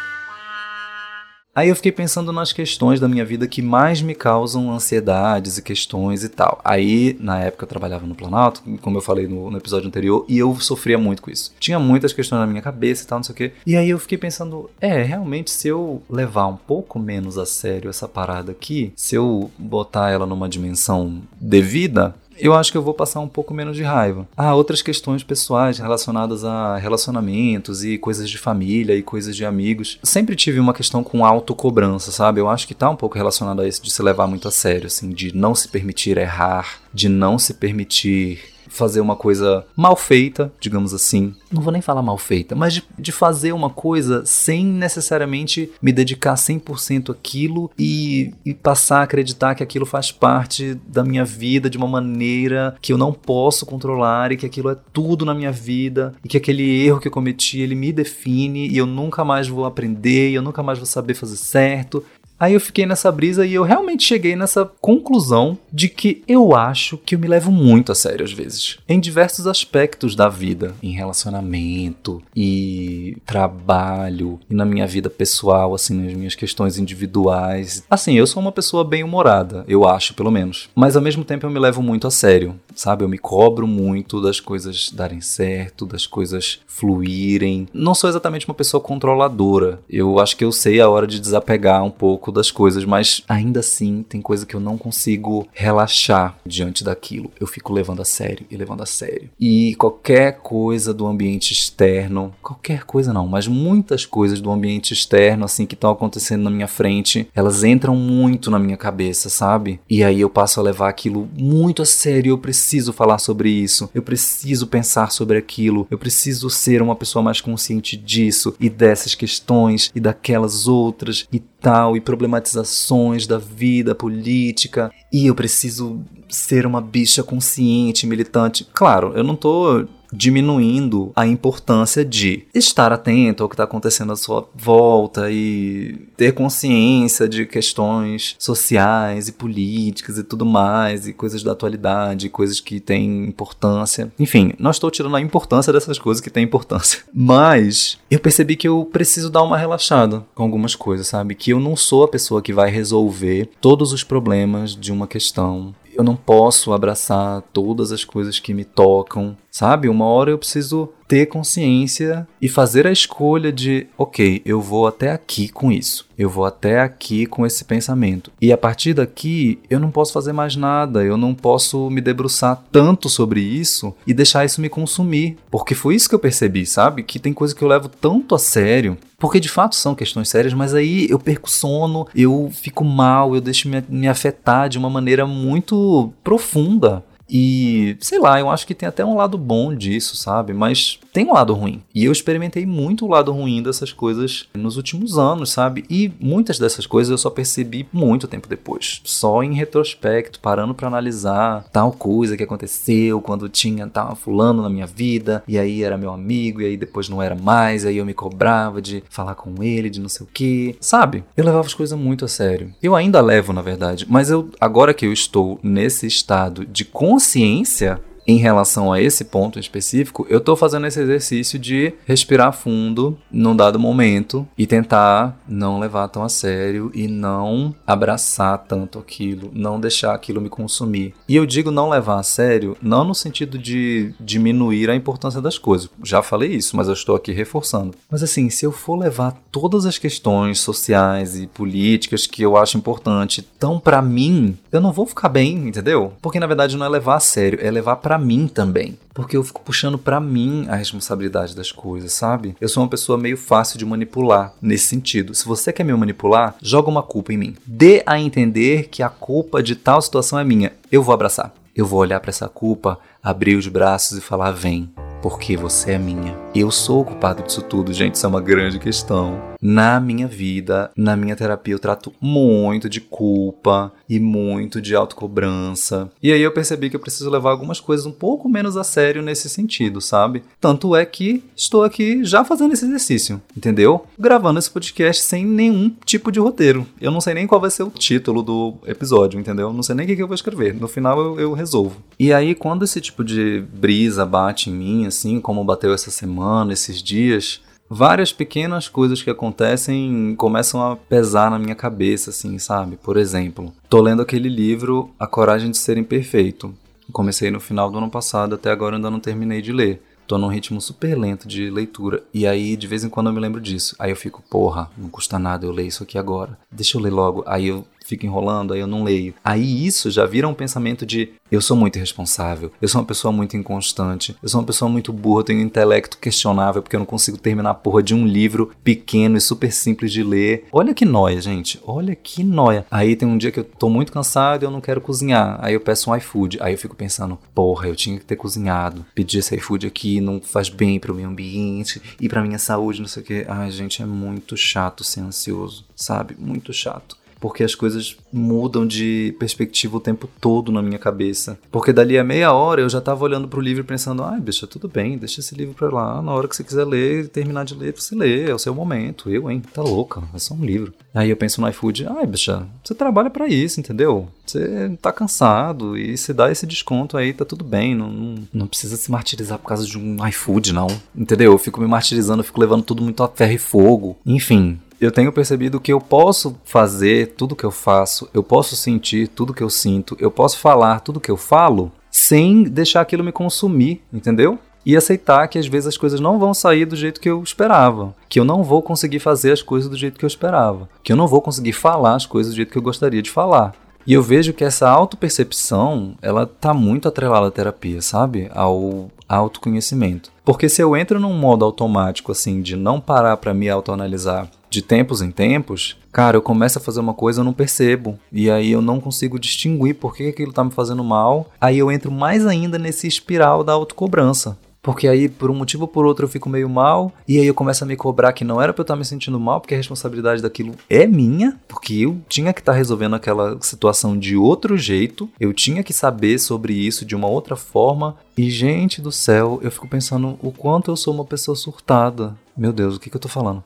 Aí 1.56 1.70
eu 1.70 1.76
fiquei 1.76 1.92
pensando 1.92 2.34
nas 2.34 2.52
questões 2.52 3.00
da 3.00 3.08
minha 3.08 3.24
vida 3.24 3.48
que 3.48 3.62
mais 3.62 4.02
me 4.02 4.16
causam 4.16 4.72
ansiedades 4.72 5.58
e 5.58 5.62
questões 5.62 6.24
e 6.24 6.30
tal. 6.30 6.60
Aí, 6.64 7.16
na 7.20 7.40
época, 7.40 7.66
eu 7.66 7.68
trabalhava 7.68 8.08
no 8.08 8.16
Planalto, 8.16 8.64
como 8.82 8.98
eu 8.98 9.02
falei 9.02 9.28
no, 9.28 9.52
no, 9.52 9.58
episódio 9.58 9.88
anterior, 9.88 10.26
e 10.28 10.40
eu 10.40 10.60
sofria 10.60 10.98
muito 10.98 11.22
com 11.22 11.30
isso. 11.30 11.54
Tinha 11.60 11.78
muitas 11.78 12.12
questões 12.12 12.40
na 12.40 12.48
minha 12.48 12.62
cabeça 12.62 13.04
e 13.04 13.08
tal, 13.08 13.20
não 13.20 13.24
sei 13.24 13.34
o 13.34 13.36
quê. 13.36 13.52
E 13.68 13.76
aí 13.76 13.88
eu 13.88 14.00
fiquei 14.00 14.18
pensando, 14.18 14.68
é, 14.82 15.04
realmente, 15.04 15.52
se 15.52 15.68
eu 15.68 16.02
levar 16.10 16.48
um 16.48 16.58
pouco 16.58 16.98
menos 16.98 17.38
a 17.38 17.46
sério 17.46 17.88
essa 17.88 18.08
parada 18.08 18.52
aqui, 18.52 18.92
se 18.96 19.14
eu 19.14 19.52
botar 19.56 20.10
ela 20.10 20.26
numa 20.26 20.50
dimensão 20.50 21.22
devida, 21.40 22.16
eu 22.38 22.54
acho 22.54 22.72
que 22.72 22.78
eu 22.78 22.82
vou 22.82 22.94
passar 22.94 23.20
um 23.20 23.28
pouco 23.28 23.54
menos 23.54 23.76
de 23.76 23.84
raiva. 23.84 24.28
Há 24.36 24.54
outras 24.54 24.82
questões 24.82 25.24
pessoais 25.24 25.78
relacionadas 25.78 26.44
a 26.44 26.78
relacionamentos 26.78 27.84
e 27.84 27.98
coisas 27.98 28.30
de 28.30 28.38
família 28.38 28.96
e 28.96 29.04
coisas 29.04 29.36
de 29.36 29.46
amigos. 29.46 30.00
Sempre 30.04 30.36
tive 30.36 30.60
uma 30.60 30.74
questão 30.74 31.04
com 31.04 31.26
autocobrança, 31.26 32.12
sabe? 32.12 32.40
Eu 32.40 32.50
acho 32.50 32.68
que 32.68 32.74
tá 32.74 32.90
um 32.90 32.96
pouco 32.96 33.18
relacionado 33.18 33.62
a 33.62 33.68
isso 33.68 33.84
de 33.84 33.92
se 33.92 34.02
levar 34.02 34.28
muito 34.28 34.48
a 34.48 34.52
sério, 34.52 34.88
assim, 34.88 35.10
de 35.10 35.36
não 35.36 35.56
se 35.56 35.68
permitir 35.68 36.18
errar, 36.18 36.80
de 36.94 37.10
não 37.10 37.40
se 37.40 37.54
permitir 37.54 38.53
fazer 38.74 39.02
uma 39.02 39.16
coisa 39.16 39.66
mal 39.76 39.96
feita, 39.96 40.52
digamos 40.60 40.94
assim. 40.94 41.36
Não 41.52 41.62
vou 41.62 41.72
nem 41.72 41.82
falar 41.82 42.02
mal 42.02 42.18
feita, 42.18 42.56
mas 42.56 42.74
de, 42.74 42.84
de 42.98 43.12
fazer 43.12 43.52
uma 43.54 43.70
coisa 43.70 44.26
sem 44.26 44.66
necessariamente 44.66 45.72
me 45.82 45.94
dedicar 45.94 46.34
100% 46.34 47.12
àquilo 47.12 47.70
e, 47.78 48.34
e 48.44 48.54
passar 48.54 49.00
a 49.00 49.04
acreditar 49.04 49.54
que 49.54 49.62
aquilo 49.62 49.86
faz 49.86 50.12
parte 50.12 50.74
da 50.88 51.04
minha 51.04 51.24
vida 51.24 51.70
de 51.70 51.78
uma 51.78 51.88
maneira 51.88 52.76
que 52.82 52.92
eu 52.92 52.98
não 52.98 53.14
posso 53.14 53.66
controlar 53.66 54.32
e 54.32 54.38
que 54.38 54.46
aquilo 54.46 54.72
é 54.72 54.78
tudo 54.92 55.24
na 55.24 55.36
minha 55.36 55.52
vida 55.52 56.16
e 56.26 56.28
que 56.28 56.38
aquele 56.38 56.84
erro 56.84 57.00
que 57.00 57.08
eu 57.08 57.12
cometi 57.12 57.60
ele 57.60 57.76
me 57.76 57.92
define 57.92 58.68
e 58.68 58.78
eu 58.78 58.88
nunca 58.88 59.24
mais 59.24 59.48
vou 59.48 59.66
aprender 59.66 60.32
e 60.32 60.34
eu 60.34 60.42
nunca 60.42 60.64
mais 60.64 60.80
vou 60.80 60.88
saber 60.88 61.14
fazer 61.14 61.38
certo 61.38 62.04
Aí 62.40 62.54
eu 62.54 62.60
fiquei 62.60 62.86
nessa 62.86 63.12
brisa 63.12 63.46
e 63.46 63.54
eu 63.54 63.64
realmente 63.64 64.04
cheguei 64.04 64.36
nessa 64.36 64.66
conclusão 64.82 65.58
de 65.72 65.88
que 65.88 66.24
eu 66.28 66.56
acho 66.56 66.98
que 66.98 67.16
eu 67.16 67.20
me 67.20 67.28
levo 67.28 67.52
muito 67.52 67.92
a 67.92 67.96
sério 67.96 68.26
às 68.26 68.34
vezes, 68.34 68.78
em 68.88 69.00
diversos 69.00 69.48
aspectos 69.48 70.16
da 70.16 70.28
vida, 70.28 70.76
em 70.82 70.92
relacionamento 70.92 72.22
e 72.36 73.18
trabalho 73.26 74.40
e 74.50 74.54
na 74.54 74.66
minha 74.66 74.86
vida 74.86 75.10
pessoal, 75.10 75.74
assim, 75.74 75.94
nas 75.94 76.14
minhas 76.14 76.36
questões 76.36 76.78
individuais. 76.78 77.84
Assim, 77.90 78.18
eu 78.18 78.28
sou 78.28 78.42
uma 78.42 78.52
pessoa 78.52 78.84
bem 78.84 79.04
humorada, 79.04 79.64
eu 79.68 79.88
acho, 79.88 80.14
pelo 80.14 80.32
menos, 80.32 80.70
mas 80.76 80.96
ao 80.96 81.02
mesmo 81.02 81.24
tempo 81.24 81.46
eu 81.46 81.52
me 81.52 81.60
levo 81.60 81.82
muito 81.82 82.08
a 82.08 82.12
sério, 82.12 82.60
sabe? 82.76 83.04
Eu 83.04 83.10
me 83.10 83.18
cobro 83.18 83.66
muito 83.68 84.22
das 84.22 84.40
coisas 84.40 84.90
darem 84.92 85.22
certo, 85.22 85.86
das 85.86 86.06
coisas 86.06 86.60
fluírem. 86.68 87.68
Não 87.74 87.96
sou 87.96 88.10
exatamente 88.10 88.48
uma 88.48 88.56
pessoa 88.56 88.82
controladora. 88.82 89.80
Eu 89.90 90.20
acho 90.20 90.36
que 90.36 90.44
eu 90.44 90.52
sei 90.52 90.82
a 90.82 90.90
hora 90.90 91.08
de 91.08 91.20
desapegar 91.20 91.84
um 91.84 91.92
pouco 92.24 92.32
das 92.32 92.50
coisas, 92.50 92.86
mas 92.86 93.22
ainda 93.28 93.60
assim 93.60 94.06
tem 94.08 94.22
coisa 94.22 94.46
que 94.46 94.56
eu 94.56 94.60
não 94.62 94.78
consigo 94.78 95.46
relaxar 95.52 96.38
diante 96.46 96.82
daquilo. 96.82 97.30
Eu 97.38 97.46
fico 97.46 97.74
levando 97.74 98.02
a 98.02 98.06
sério 98.06 98.46
e 98.50 98.56
levando 98.56 98.82
a 98.82 98.86
sério. 98.86 99.30
E 99.38 99.76
qualquer 99.76 100.38
coisa 100.38 100.94
do 100.94 101.06
ambiente 101.06 101.52
externo, 101.52 102.34
qualquer 102.42 102.86
coisa 102.86 103.12
não, 103.12 103.28
mas 103.28 103.46
muitas 103.46 104.06
coisas 104.06 104.40
do 104.40 104.50
ambiente 104.50 104.94
externo 104.94 105.44
assim 105.44 105.66
que 105.66 105.74
estão 105.74 105.92
acontecendo 105.92 106.44
na 106.44 106.50
minha 106.50 106.68
frente, 106.68 107.28
elas 107.36 107.64
entram 107.64 107.96
muito 107.96 108.50
na 108.50 108.60
minha 108.60 108.78
cabeça, 108.78 109.30
sabe? 109.30 109.82
E 109.90 110.02
aí 110.02 110.22
eu 110.22 110.30
passo 110.30 110.62
a 110.62 110.64
levar 110.64 110.88
aquilo 110.88 111.28
muito 111.38 111.82
a 111.82 111.86
sério, 111.86 112.32
eu 112.32 112.38
preciso 112.38 112.94
falar 112.94 113.18
sobre 113.18 113.50
isso, 113.50 113.90
eu 113.94 114.02
preciso 114.02 114.68
pensar 114.68 115.12
sobre 115.12 115.38
aquilo, 115.38 115.86
eu 115.92 115.98
preciso 115.98 116.50
ser 116.50 116.82
uma 116.82 116.96
pessoa 116.96 117.22
mais 117.22 117.42
consciente 117.42 117.98
disso 117.98 118.56
e 118.60 118.70
dessas 118.70 119.14
questões 119.14 119.92
e 119.94 120.00
daquelas 120.00 120.68
outras 120.68 121.28
e 121.32 121.40
tal, 121.64 121.96
e 121.96 122.02
problematizações 122.14 123.26
da 123.26 123.40
vida 123.40 123.96
política, 123.96 124.92
e 125.12 125.26
eu 125.26 125.34
preciso 125.34 126.00
ser 126.30 126.66
uma 126.68 126.80
bicha 126.80 127.24
consciente, 127.24 128.06
militante. 128.06 128.68
Claro, 128.72 129.14
eu 129.16 129.24
não 129.24 129.36
tô 129.36 129.86
diminuindo 130.14 131.12
a 131.16 131.26
importância 131.26 132.06
de 132.06 132.46
estar 132.54 132.94
atento 132.94 133.44
ao 133.44 133.50
que 133.50 133.56
está 133.56 133.64
acontecendo 133.64 134.14
à 134.14 134.16
sua 134.16 134.48
volta 134.54 135.32
e 135.32 136.08
ter 136.16 136.34
consciência 136.34 137.28
de 137.28 137.46
questões 137.46 138.36
sociais 138.38 139.28
e 139.28 139.32
políticas 139.32 140.18
e 140.18 140.24
tudo 140.24 140.46
mais, 140.46 141.08
e 141.08 141.14
coisas 141.14 141.44
da 141.44 141.52
atualidade, 141.52 142.30
coisas 142.30 142.60
que 142.60 142.80
têm 142.80 143.26
importância. 143.26 144.12
Enfim, 144.20 144.54
não 144.60 144.72
estou 144.72 144.92
tirando 144.92 145.16
a 145.16 145.22
importância 145.22 145.74
dessas 145.74 145.98
coisas 145.98 146.22
que 146.22 146.30
têm 146.30 146.44
importância. 146.44 147.02
Mas 147.14 147.98
eu 148.10 148.20
percebi 148.20 148.56
que 148.56 148.68
eu 148.68 148.88
preciso 148.92 149.30
dar 149.30 149.42
uma 149.42 149.58
relaxada 149.58 150.26
com 150.36 150.44
algumas 150.44 150.76
coisas, 150.76 151.08
sabe? 151.08 151.36
Que 151.36 151.52
eu 151.52 151.60
não 151.60 151.76
sou 151.76 152.04
a 152.04 152.08
pessoa 152.08 152.42
que 152.42 152.54
vai 152.54 152.70
resolver 152.70 153.50
todos 153.60 153.92
os 153.92 154.04
problemas 154.04 154.76
de 154.76 154.92
uma 154.92 155.08
questão 155.08 155.74
eu 155.96 156.04
não 156.04 156.16
posso 156.16 156.74
abraçar 156.74 157.42
todas 157.54 157.92
as 157.92 158.04
coisas 158.04 158.40
que 158.40 158.54
me 158.54 158.66
tocam, 158.66 159.38
sabe? 159.54 159.88
Uma 159.88 160.06
hora 160.06 160.32
eu 160.32 160.38
preciso 160.38 160.90
ter 161.08 161.28
consciência 161.28 162.28
e 162.42 162.50
fazer 162.50 162.88
a 162.88 162.92
escolha 162.92 163.52
de, 163.52 163.86
ok, 163.96 164.42
eu 164.44 164.60
vou 164.60 164.88
até 164.88 165.12
aqui 165.12 165.48
com 165.48 165.72
isso, 165.72 166.08
eu 166.18 166.28
vou 166.28 166.44
até 166.44 166.80
aqui 166.80 167.28
com 167.28 167.46
esse 167.46 167.64
pensamento. 167.64 168.32
E 168.42 168.52
a 168.52 168.58
partir 168.58 168.96
daqui 168.96 169.60
eu 169.70 169.80
não 169.80 169.92
posso 169.92 170.12
fazer 170.12 170.34
mais 170.34 170.56
nada, 170.56 171.04
eu 171.04 171.16
não 171.16 171.36
posso 171.36 171.88
me 171.92 172.02
debruçar 172.02 172.64
tanto 172.72 173.10
sobre 173.10 173.42
isso 173.42 173.94
e 174.08 174.14
deixar 174.14 174.44
isso 174.44 174.60
me 174.60 174.70
consumir. 174.70 175.38
Porque 175.52 175.76
foi 175.76 175.94
isso 175.94 176.10
que 176.10 176.16
eu 176.16 176.20
percebi, 176.20 176.66
sabe? 176.66 177.04
Que 177.04 177.20
tem 177.20 177.32
coisa 177.32 177.54
que 177.54 177.64
eu 177.64 177.68
levo 177.68 177.90
tanto 177.90 178.34
a 178.34 178.40
sério, 178.40 178.98
porque 179.20 179.40
de 179.40 179.50
fato 179.50 179.76
são 179.76 179.94
questões 179.94 180.30
sérias, 180.30 180.54
mas 180.54 180.74
aí 180.74 181.08
eu 181.10 181.20
perco 181.20 181.50
sono, 181.50 182.08
eu 182.16 182.50
fico 182.52 182.84
mal, 182.84 183.36
eu 183.36 183.42
deixo 183.42 183.70
me, 183.70 183.84
me 183.88 184.08
afetar 184.08 184.68
de 184.68 184.80
uma 184.80 184.90
maneira 184.90 185.28
muito 185.28 186.12
profunda. 186.24 187.04
E 187.30 187.98
sei 188.02 188.20
lá, 188.20 188.40
eu 188.40 188.50
acho 188.50 188.68
que 188.68 188.76
tem 188.76 188.88
até 188.88 189.04
um 189.04 189.16
lado 189.16 189.38
bom 189.38 189.74
disso, 189.76 190.16
sabe? 190.16 190.54
Mas 190.54 191.00
tem 191.14 191.28
um 191.28 191.34
lado 191.34 191.54
ruim. 191.54 191.82
E 191.94 192.06
eu 192.06 192.12
experimentei 192.12 192.66
muito 192.66 193.06
o 193.06 193.10
lado 193.10 193.32
ruim 193.32 193.62
dessas 193.62 193.94
coisas 193.94 194.48
nos 194.56 194.78
últimos 194.78 195.18
anos, 195.18 195.52
sabe? 195.52 195.86
E 195.88 196.12
muitas 196.20 196.58
dessas 196.58 196.88
coisas 196.88 197.12
eu 197.12 197.18
só 197.20 197.30
percebi 197.30 197.88
muito 197.94 198.28
tempo 198.28 198.50
depois. 198.50 199.00
Só 199.04 199.44
em 199.44 199.54
retrospecto, 199.54 200.40
parando 200.40 200.74
para 200.74 200.88
analisar 200.88 201.66
tal 201.72 201.92
coisa 201.92 202.36
que 202.36 202.42
aconteceu 202.42 203.22
quando 203.22 203.48
tinha 203.48 203.86
tal 203.86 204.16
fulano 204.16 204.64
na 204.64 204.70
minha 204.70 204.88
vida, 204.88 205.44
e 205.48 205.60
aí 205.60 205.84
era 205.84 205.98
meu 205.98 206.12
amigo, 206.12 206.62
e 206.62 206.66
aí 206.66 206.76
depois 206.76 207.08
não 207.08 207.22
era 207.22 207.36
mais, 207.36 207.84
e 207.84 207.90
aí 207.90 207.98
eu 207.98 208.06
me 208.06 208.14
cobrava 208.14 208.82
de 208.82 209.04
falar 209.08 209.36
com 209.36 209.62
ele, 209.62 209.92
de 209.92 210.02
não 210.02 210.10
sei 210.10 210.26
o 210.26 210.30
que. 210.34 210.76
Sabe? 210.80 211.24
Eu 211.38 211.46
levava 211.46 211.68
as 211.68 211.76
coisas 211.76 211.98
muito 211.98 212.26
a 212.26 212.28
sério. 212.28 212.74
Eu 212.82 212.96
ainda 212.96 213.22
levo, 213.22 213.54
na 213.54 213.62
verdade, 213.62 214.08
mas 214.10 214.32
eu 214.32 214.50
agora 214.60 214.94
que 214.94 215.06
eu 215.06 215.14
estou 215.14 215.60
nesse 215.62 216.08
estado 216.08 216.66
de 216.66 216.84
consciência 216.84 218.02
em 218.28 218.38
relação 218.38 218.92
a 218.92 219.02
esse 219.02 219.26
ponto 219.26 219.60
específico, 219.60 220.26
eu 220.30 220.38
estou 220.38 220.56
fazendo 220.56 220.88
esse 220.88 221.00
exercício 221.00 221.60
de 221.60 221.94
respirar 222.06 222.54
fundo 222.54 223.18
num 223.32 223.56
dado 223.56 223.80
momento 223.80 224.48
e 224.58 224.66
tentar 224.66 225.38
não 225.48 225.80
levar 225.80 226.08
tão 226.08 226.24
a 226.24 226.30
sério 226.30 226.92
e 226.94 227.08
não 227.08 227.76
abraçar 227.86 228.58
tanto 228.60 229.00
aquilo, 229.00 229.52
não 229.54 229.80
deixar 229.80 230.14
aquilo 230.14 230.42
me 230.42 230.50
consumir. 230.50 231.14
E 231.28 231.36
eu 231.36 231.46
digo 231.46 231.72
não 231.72 231.90
levar 231.90 232.20
a 232.20 232.24
sério, 232.24 232.78
não 232.82 233.04
no 233.04 233.16
sentido 233.16 233.58
de 233.58 234.14
diminuir 234.20 234.90
a 234.90 234.96
importância 234.96 235.42
das 235.42 235.58
coisas. 235.58 235.90
Já 236.04 236.22
falei 236.22 236.52
isso, 236.52 236.76
mas 236.76 236.88
eu 236.88 236.94
estou 236.94 237.16
aqui 237.16 237.32
reforçando. 237.32 237.96
Mas 238.10 238.24
assim, 238.24 238.50
se 238.50 238.66
eu 238.66 238.72
for 238.72 238.98
levar 238.98 239.36
todas 239.52 239.86
as 239.86 239.98
questões 239.98 240.60
sociais 240.60 241.40
e 241.40 241.48
políticas 241.48 242.28
que 242.28 242.42
eu 242.42 242.58
acho 242.58 242.78
importante 242.78 243.42
tão 243.42 243.80
para 243.80 244.02
mim, 244.02 244.58
eu 244.72 244.82
não 244.82 244.92
vou 244.92 245.06
ficar 245.06 245.30
bem, 245.30 245.68
entendeu? 245.68 246.14
Porque 246.22 246.40
na 246.40 246.48
verdade 246.48 246.78
não 246.78 246.86
é 246.86 246.90
levar 246.90 247.16
a 247.16 247.20
sério, 247.20 247.60
é 247.62 247.70
levar 247.70 247.98
para 247.98 248.13
para 248.14 248.20
mim 248.20 248.48
também. 248.48 248.96
Porque 249.12 249.36
eu 249.36 249.44
fico 249.44 249.62
puxando 249.64 249.98
para 249.98 250.20
mim 250.20 250.68
a 250.70 250.76
responsabilidade 250.76 251.56
das 251.56 251.72
coisas, 251.72 252.14
sabe? 252.14 252.56
Eu 252.62 252.70
sou 252.70 252.84
uma 252.84 252.90
pessoa 252.90 253.18
meio 253.18 253.36
fácil 253.36 253.80
de 253.80 253.86
manipular 253.86 254.54
nesse 254.62 254.86
sentido. 254.86 255.34
Se 255.34 255.48
você 255.48 255.74
quer 255.74 255.84
me 255.84 255.94
manipular, 255.96 256.56
joga 256.62 256.92
uma 256.92 257.02
culpa 257.02 257.34
em 257.34 257.38
mim. 257.38 257.56
Dê 257.66 258.04
a 258.06 258.20
entender 258.20 258.90
que 258.90 259.02
a 259.02 259.10
culpa 259.10 259.64
de 259.64 259.76
tal 259.76 260.00
situação 260.00 260.38
é 260.38 260.44
minha. 260.44 260.74
Eu 260.92 261.02
vou 261.02 261.14
abraçar. 261.14 261.52
Eu 261.76 261.88
vou 261.88 262.00
olhar 262.00 262.20
para 262.20 262.30
essa 262.30 262.48
culpa, 262.48 263.00
abrir 263.22 263.56
os 263.56 263.68
braços 263.68 264.16
e 264.16 264.22
falar: 264.22 264.52
vem, 264.52 264.92
porque 265.24 265.58
você 265.58 265.94
é 265.94 265.98
minha. 265.98 266.38
eu 266.54 266.70
sou 266.70 267.02
o 267.02 267.06
culpado 267.06 267.42
disso 267.42 267.64
tudo, 267.64 267.92
gente, 267.92 268.14
isso 268.14 268.26
é 268.28 268.30
uma 268.30 268.42
grande 268.42 268.78
questão 268.78 269.53
na 269.64 269.98
minha 270.00 270.28
vida, 270.28 270.92
na 270.96 271.16
minha 271.16 271.36
terapia, 271.38 271.74
eu 271.74 271.80
trato 271.80 272.12
muito 272.20 272.90
de 272.90 273.00
culpa 273.00 273.94
e 274.10 274.20
muito 274.20 274.82
de 274.82 274.94
autocobrança. 274.94 276.12
E 276.22 276.34
aí 276.34 276.42
eu 276.42 276.52
percebi 276.52 276.90
que 276.90 276.96
eu 276.98 277.00
preciso 277.00 277.30
levar 277.30 277.52
algumas 277.52 277.80
coisas 277.80 278.06
um 278.06 278.12
pouco 278.12 278.50
menos 278.50 278.76
a 278.76 278.84
sério 278.84 279.22
nesse 279.22 279.50
sentido, 279.50 280.02
sabe? 280.02 280.44
Tanto 280.60 280.96
é 280.96 281.06
que 281.06 281.44
estou 281.56 281.84
aqui 281.84 282.26
já 282.26 282.44
fazendo 282.44 282.74
esse 282.74 282.84
exercício, 282.84 283.42
entendeu? 283.56 284.06
Gravando 284.20 284.60
esse 284.60 284.70
podcast 284.70 285.24
sem 285.24 285.46
nenhum 285.46 285.96
tipo 286.04 286.30
de 286.30 286.42
roteiro. 286.42 286.86
Eu 287.00 287.12
não 287.12 287.22
sei 287.22 287.34
nem 287.34 287.48
qual 287.48 287.62
vai 287.62 287.72
ser 287.72 287.84
o 287.84 287.90
título 287.90 288.44
do 288.44 288.74
episódio, 288.86 289.40
entendeu? 289.40 289.72
Não 289.72 289.84
sei 289.84 289.96
nem 289.96 290.06
o 290.06 290.16
que 290.16 290.22
eu 290.22 290.28
vou 290.28 290.36
escrever. 290.36 290.76
No 290.76 290.90
final 290.90 291.20
eu, 291.20 291.40
eu 291.40 291.54
resolvo. 291.54 292.04
E 292.20 292.34
aí, 292.34 292.54
quando 292.54 292.84
esse 292.84 293.00
tipo 293.00 293.24
de 293.24 293.64
brisa 293.74 294.26
bate 294.26 294.70
em 294.70 294.74
mim, 294.74 295.06
assim, 295.06 295.40
como 295.40 295.64
bateu 295.64 295.94
essa 295.94 296.12
semana, 296.12 296.74
esses 296.74 297.02
dias, 297.02 297.62
várias 297.94 298.34
pequenas 298.34 298.88
coisas 298.88 299.22
que 299.22 299.30
acontecem 299.30 300.34
começam 300.36 300.82
a 300.82 300.96
pesar 300.96 301.52
na 301.52 301.60
minha 301.60 301.76
cabeça, 301.76 302.32
assim, 302.32 302.58
sabe? 302.58 302.98
Por 302.98 303.18
exemplo, 303.18 303.72
tô 303.88 304.02
lendo 304.02 304.22
aquele 304.22 304.50
livro 304.50 305.12
A 305.20 305.28
Coragem 305.28 305.70
de 305.70 305.78
Ser 305.78 305.98
Imperfeito. 305.98 306.74
Comecei 307.12 307.52
no 307.52 307.60
final 307.60 307.92
do 307.92 308.00
ano 308.00 308.10
passado, 308.10 308.56
até 308.56 308.72
agora 308.72 308.96
ainda 308.96 309.12
não 309.12 309.20
terminei 309.20 309.62
de 309.62 309.72
ler. 309.72 310.02
Tô 310.26 310.38
num 310.38 310.48
ritmo 310.48 310.80
super 310.82 311.16
lento 311.18 311.48
de 311.48 311.70
leitura. 311.70 312.24
E 312.34 312.48
aí, 312.48 312.78
de 312.78 312.88
vez 312.88 313.04
em 313.04 313.10
quando, 313.10 313.28
eu 313.28 313.34
me 313.34 313.42
lembro 313.42 313.60
disso. 313.60 313.96
Aí 314.00 314.10
eu 314.10 314.16
fico, 314.16 314.42
porra, 314.50 314.90
não 314.98 315.10
custa 315.10 315.38
nada 315.38 315.66
eu 315.66 315.72
ler 315.72 315.86
isso 315.86 316.02
aqui 316.02 316.18
agora. 316.18 316.58
Deixa 316.72 316.98
eu 316.98 317.02
ler 317.02 317.12
logo. 317.12 317.44
Aí 317.46 317.68
eu 317.68 317.86
fico 318.14 318.26
enrolando, 318.26 318.74
aí 318.74 318.80
eu 318.80 318.88
não 318.88 319.04
leio. 319.04 319.34
Aí 319.44 319.86
isso 319.86 320.12
já 320.12 320.26
vira 320.26 320.48
um 320.48 320.54
pensamento 320.54 321.06
de 321.06 321.34
eu 321.52 321.62
sou 321.62 321.78
muito 321.78 321.98
irresponsável, 321.98 322.72
eu 322.82 322.88
sou 322.88 323.00
uma 323.00 323.08
pessoa 323.08 323.32
muito 323.32 323.56
inconstante, 323.56 324.36
eu 324.42 324.50
sou 324.50 324.60
uma 324.60 324.66
pessoa 324.66 324.90
muito 324.90 325.14
burra, 325.14 325.44
tenho 325.44 325.60
um 325.60 325.64
intelecto 325.64 326.18
questionável 326.18 326.82
porque 326.82 326.96
eu 326.96 327.00
não 327.00 327.06
consigo 327.06 327.38
terminar 327.38 327.72
a 327.72 327.76
porra 327.76 328.02
de 328.02 328.16
um 328.16 328.26
livro 328.26 328.72
pequeno 328.84 329.38
e 329.38 329.42
super 329.42 329.72
simples 329.72 330.12
de 330.12 330.24
ler. 330.24 330.66
Olha 330.72 330.94
que 330.94 331.06
noia, 331.06 331.40
gente. 331.42 331.80
Olha 331.86 332.16
que 332.16 332.44
noia. 332.44 332.86
Aí 332.90 333.16
tem 333.16 333.28
um 333.28 333.38
dia 333.38 333.52
que 333.52 333.60
eu 333.60 333.64
tô 333.64 333.90
muito 333.90 334.12
cansado 334.12 334.64
e 334.64 334.66
eu 334.66 334.72
não 334.72 334.82
quero 334.82 335.02
cozinhar. 335.02 335.60
Aí 335.62 335.74
eu 335.74 335.80
peço 335.80 336.10
um 336.10 336.16
iFood. 336.16 336.58
Aí 336.60 336.74
eu 336.74 336.78
fico 336.78 336.96
pensando, 336.96 337.38
porra, 337.54 337.88
eu 337.88 337.96
tinha 337.96 338.18
que 338.18 338.26
ter 338.26 338.36
cozinhado. 338.36 339.06
Pedir 339.14 339.40
esse 339.40 339.56
iFood 339.56 339.86
aqui 339.86 340.20
não 340.20 340.42
faz 340.42 340.70
bem 340.70 341.00
pro 341.00 341.14
meio 341.14 341.28
ambiente 341.28 342.02
e 342.20 342.28
pra 342.28 342.42
minha 342.42 342.60
saúde, 342.60 343.00
não 343.00 343.08
sei 343.08 343.22
o 343.22 343.26
que. 343.26 343.46
Ai, 343.48 343.70
gente, 343.70 344.02
é 344.02 344.06
muito 344.06 344.58
chato 344.58 345.04
ser 345.04 345.22
ansioso, 345.22 345.86
sabe? 345.96 346.36
Muito 346.40 346.74
chato 346.74 347.23
porque 347.44 347.62
as 347.62 347.76
coisas 347.76 348.16
mudam 348.32 348.88
de 348.88 349.36
perspectiva 349.38 349.98
o 349.98 350.00
tempo 350.00 350.30
todo 350.40 350.72
na 350.72 350.82
minha 350.82 350.98
cabeça. 350.98 351.60
Porque 351.70 351.92
dali 351.92 352.18
a 352.18 352.24
meia 352.24 352.54
hora 352.54 352.80
eu 352.80 352.88
já 352.88 353.00
estava 353.00 353.22
olhando 353.22 353.50
para 353.50 353.60
o 353.60 353.62
livro 353.62 353.84
pensando, 353.84 354.24
ai, 354.24 354.40
bicha, 354.40 354.66
tudo 354.66 354.88
bem, 354.88 355.18
deixa 355.18 355.42
esse 355.42 355.54
livro 355.54 355.74
para 355.74 355.90
lá, 355.90 356.22
na 356.22 356.32
hora 356.32 356.48
que 356.48 356.56
você 356.56 356.64
quiser 356.64 356.86
ler, 356.86 357.28
terminar 357.28 357.66
de 357.66 357.76
ler, 357.76 357.92
você 357.92 358.16
lê, 358.16 358.50
é 358.50 358.56
o 358.56 358.58
seu 358.58 358.74
momento. 358.74 359.30
Eu, 359.30 359.52
hein, 359.52 359.62
tá 359.74 359.82
louca, 359.82 360.24
é 360.34 360.40
só 360.40 360.54
um 360.54 360.64
livro. 360.64 360.94
Aí 361.14 361.30
eu 361.30 361.36
penso 361.36 361.60
no 361.60 361.68
iFood, 361.68 362.08
ai, 362.08 362.26
bicha, 362.26 362.66
você 362.82 362.96
trabalha 362.96 363.30
para 363.30 363.46
isso, 363.50 363.78
entendeu? 363.78 364.30
Você 364.46 364.98
tá 365.02 365.12
cansado 365.12 365.98
e 365.98 366.18
se 366.18 366.34
dá 366.34 366.50
esse 366.50 366.66
desconto 366.66 367.18
aí, 367.18 367.34
tá 367.34 367.44
tudo 367.44 367.66
bem, 367.66 367.94
não, 367.94 368.10
não, 368.10 368.36
não 368.54 368.68
precisa 368.68 368.96
se 368.96 369.12
martirizar 369.12 369.60
por 369.60 369.68
causa 369.68 369.86
de 369.86 369.98
um 369.98 370.26
iFood, 370.28 370.72
não. 370.72 370.88
Entendeu? 371.14 371.52
Eu 371.52 371.58
fico 371.58 371.82
me 371.82 371.88
martirizando, 371.88 372.40
eu 372.40 372.46
fico 372.46 372.62
levando 372.62 372.84
tudo 372.84 373.04
muito 373.04 373.22
a 373.22 373.28
ferro 373.28 373.52
e 373.52 373.58
fogo. 373.58 374.18
Enfim, 374.26 374.80
eu 375.00 375.12
tenho 375.12 375.32
percebido 375.32 375.80
que 375.80 375.92
eu 375.92 376.00
posso 376.00 376.56
fazer 376.64 377.34
tudo 377.38 377.56
que 377.56 377.64
eu 377.64 377.72
faço, 377.72 378.30
eu 378.34 378.44
posso 378.44 378.76
sentir 378.76 379.28
tudo 379.28 379.54
que 379.54 379.64
eu 379.64 379.70
sinto, 379.70 380.16
eu 380.20 380.32
posso 380.32 380.58
falar 380.60 381.00
tudo 381.00 381.20
que 381.20 381.32
eu 381.32 381.38
falo 381.38 381.92
sem 382.12 382.64
deixar 382.64 383.02
aquilo 383.02 383.24
me 383.24 383.32
consumir, 383.32 384.02
entendeu? 384.12 384.60
E 384.86 384.98
aceitar 384.98 385.48
que 385.48 385.58
às 385.58 385.66
vezes 385.66 385.88
as 385.88 385.98
coisas 385.98 386.20
não 386.20 386.38
vão 386.38 386.54
sair 386.54 386.86
do 386.86 386.96
jeito 386.96 387.22
que 387.22 387.30
eu 387.30 387.42
esperava, 387.42 388.14
que 388.28 388.40
eu 388.40 388.44
não 388.44 388.64
vou 388.64 388.82
conseguir 388.82 389.20
fazer 389.20 389.52
as 389.52 389.62
coisas 389.62 389.90
do 389.90 389.98
jeito 389.98 390.20
que 390.20 390.26
eu 390.26 390.28
esperava, 390.28 390.90
que 391.02 391.12
eu 391.12 391.16
não 391.16 391.28
vou 391.28 391.42
conseguir 391.42 391.74
falar 391.74 392.16
as 392.16 392.26
coisas 392.26 392.54
do 392.54 392.56
jeito 392.58 392.72
que 392.72 392.78
eu 392.78 392.82
gostaria 392.82 393.22
de 393.22 393.32
falar. 393.32 393.74
E 394.06 394.14
eu 394.14 394.22
vejo 394.22 394.54
que 394.54 394.64
essa 394.64 394.90
autopercepção, 394.90 396.16
ela 396.22 396.46
tá 396.46 396.74
muito 396.74 397.08
atrelada 397.08 397.48
à 397.48 397.52
terapia, 397.52 398.02
sabe? 398.02 398.50
Ao 398.54 399.10
autoconhecimento. 399.28 400.32
Porque 400.44 400.68
se 400.68 400.82
eu 400.82 400.96
entro 400.96 401.20
num 401.20 401.34
modo 401.34 401.64
automático 401.64 402.32
assim 402.32 402.62
de 402.62 402.76
não 402.76 403.00
parar 403.00 403.38
para 403.38 403.54
me 403.54 403.70
autoanalisar 403.70 404.50
de 404.70 404.82
tempos 404.82 405.22
em 405.22 405.32
tempos, 405.32 405.98
cara, 406.12 406.36
eu 406.36 406.42
começo 406.42 406.80
a 406.80 406.82
fazer 406.82 407.00
uma 407.00 407.14
coisa 407.14 407.42
eu 407.42 407.46
não 407.46 407.54
percebo. 407.54 408.20
E 408.32 408.50
aí 408.50 408.72
eu 408.72 408.82
não 408.82 409.00
consigo 409.00 409.40
distinguir 409.40 409.96
por 409.96 410.16
que 410.16 410.28
aquilo 410.28 410.52
tá 410.52 410.64
me 410.64 410.72
fazendo 410.72 411.04
mal. 411.04 411.50
Aí 411.62 411.78
eu 411.78 411.92
entro 411.92 412.12
mais 412.12 412.46
ainda 412.46 412.78
nesse 412.78 413.08
espiral 413.08 413.64
da 413.64 413.74
autocobrança. 413.74 414.58
Porque 414.84 415.08
aí, 415.08 415.30
por 415.30 415.50
um 415.50 415.56
motivo 415.56 415.84
ou 415.84 415.88
por 415.88 416.06
outro, 416.06 416.26
eu 416.26 416.30
fico 416.30 416.50
meio 416.50 416.70
mal, 416.70 417.10
e 417.26 417.40
aí 417.40 417.48
eu 417.48 417.54
começo 417.54 417.86
a 417.86 417.88
me 417.88 417.96
cobrar 417.96 418.34
que 418.34 418.44
não 418.44 418.62
era 418.62 418.74
pra 418.74 418.82
eu 418.82 418.84
estar 418.84 418.98
me 418.98 419.06
sentindo 419.06 419.40
mal, 419.40 419.62
porque 419.62 419.74
a 419.74 419.78
responsabilidade 419.78 420.42
daquilo 420.42 420.76
é 420.90 421.08
minha, 421.08 421.58
porque 421.70 421.94
eu 422.00 422.22
tinha 422.28 422.52
que 422.52 422.60
estar 422.60 422.74
resolvendo 422.74 423.16
aquela 423.16 423.58
situação 423.62 424.20
de 424.20 424.36
outro 424.36 424.78
jeito, 424.78 425.30
eu 425.40 425.54
tinha 425.54 425.84
que 425.84 425.94
saber 425.94 426.38
sobre 426.38 426.74
isso 426.74 427.06
de 427.06 427.16
uma 427.16 427.30
outra 427.30 427.56
forma, 427.56 428.18
e 428.38 428.50
gente 428.50 429.02
do 429.02 429.12
céu, 429.12 429.58
eu 429.64 429.72
fico 429.72 429.88
pensando 429.88 430.38
o 430.42 430.52
quanto 430.52 430.92
eu 430.92 430.98
sou 430.98 431.14
uma 431.14 431.24
pessoa 431.24 431.56
surtada. 431.56 432.36
Meu 432.56 432.74
Deus, 432.74 432.98
o 432.98 433.00
que, 433.00 433.10
que 433.10 433.16
eu 433.16 433.22
tô 433.22 433.30
falando? 433.30 433.64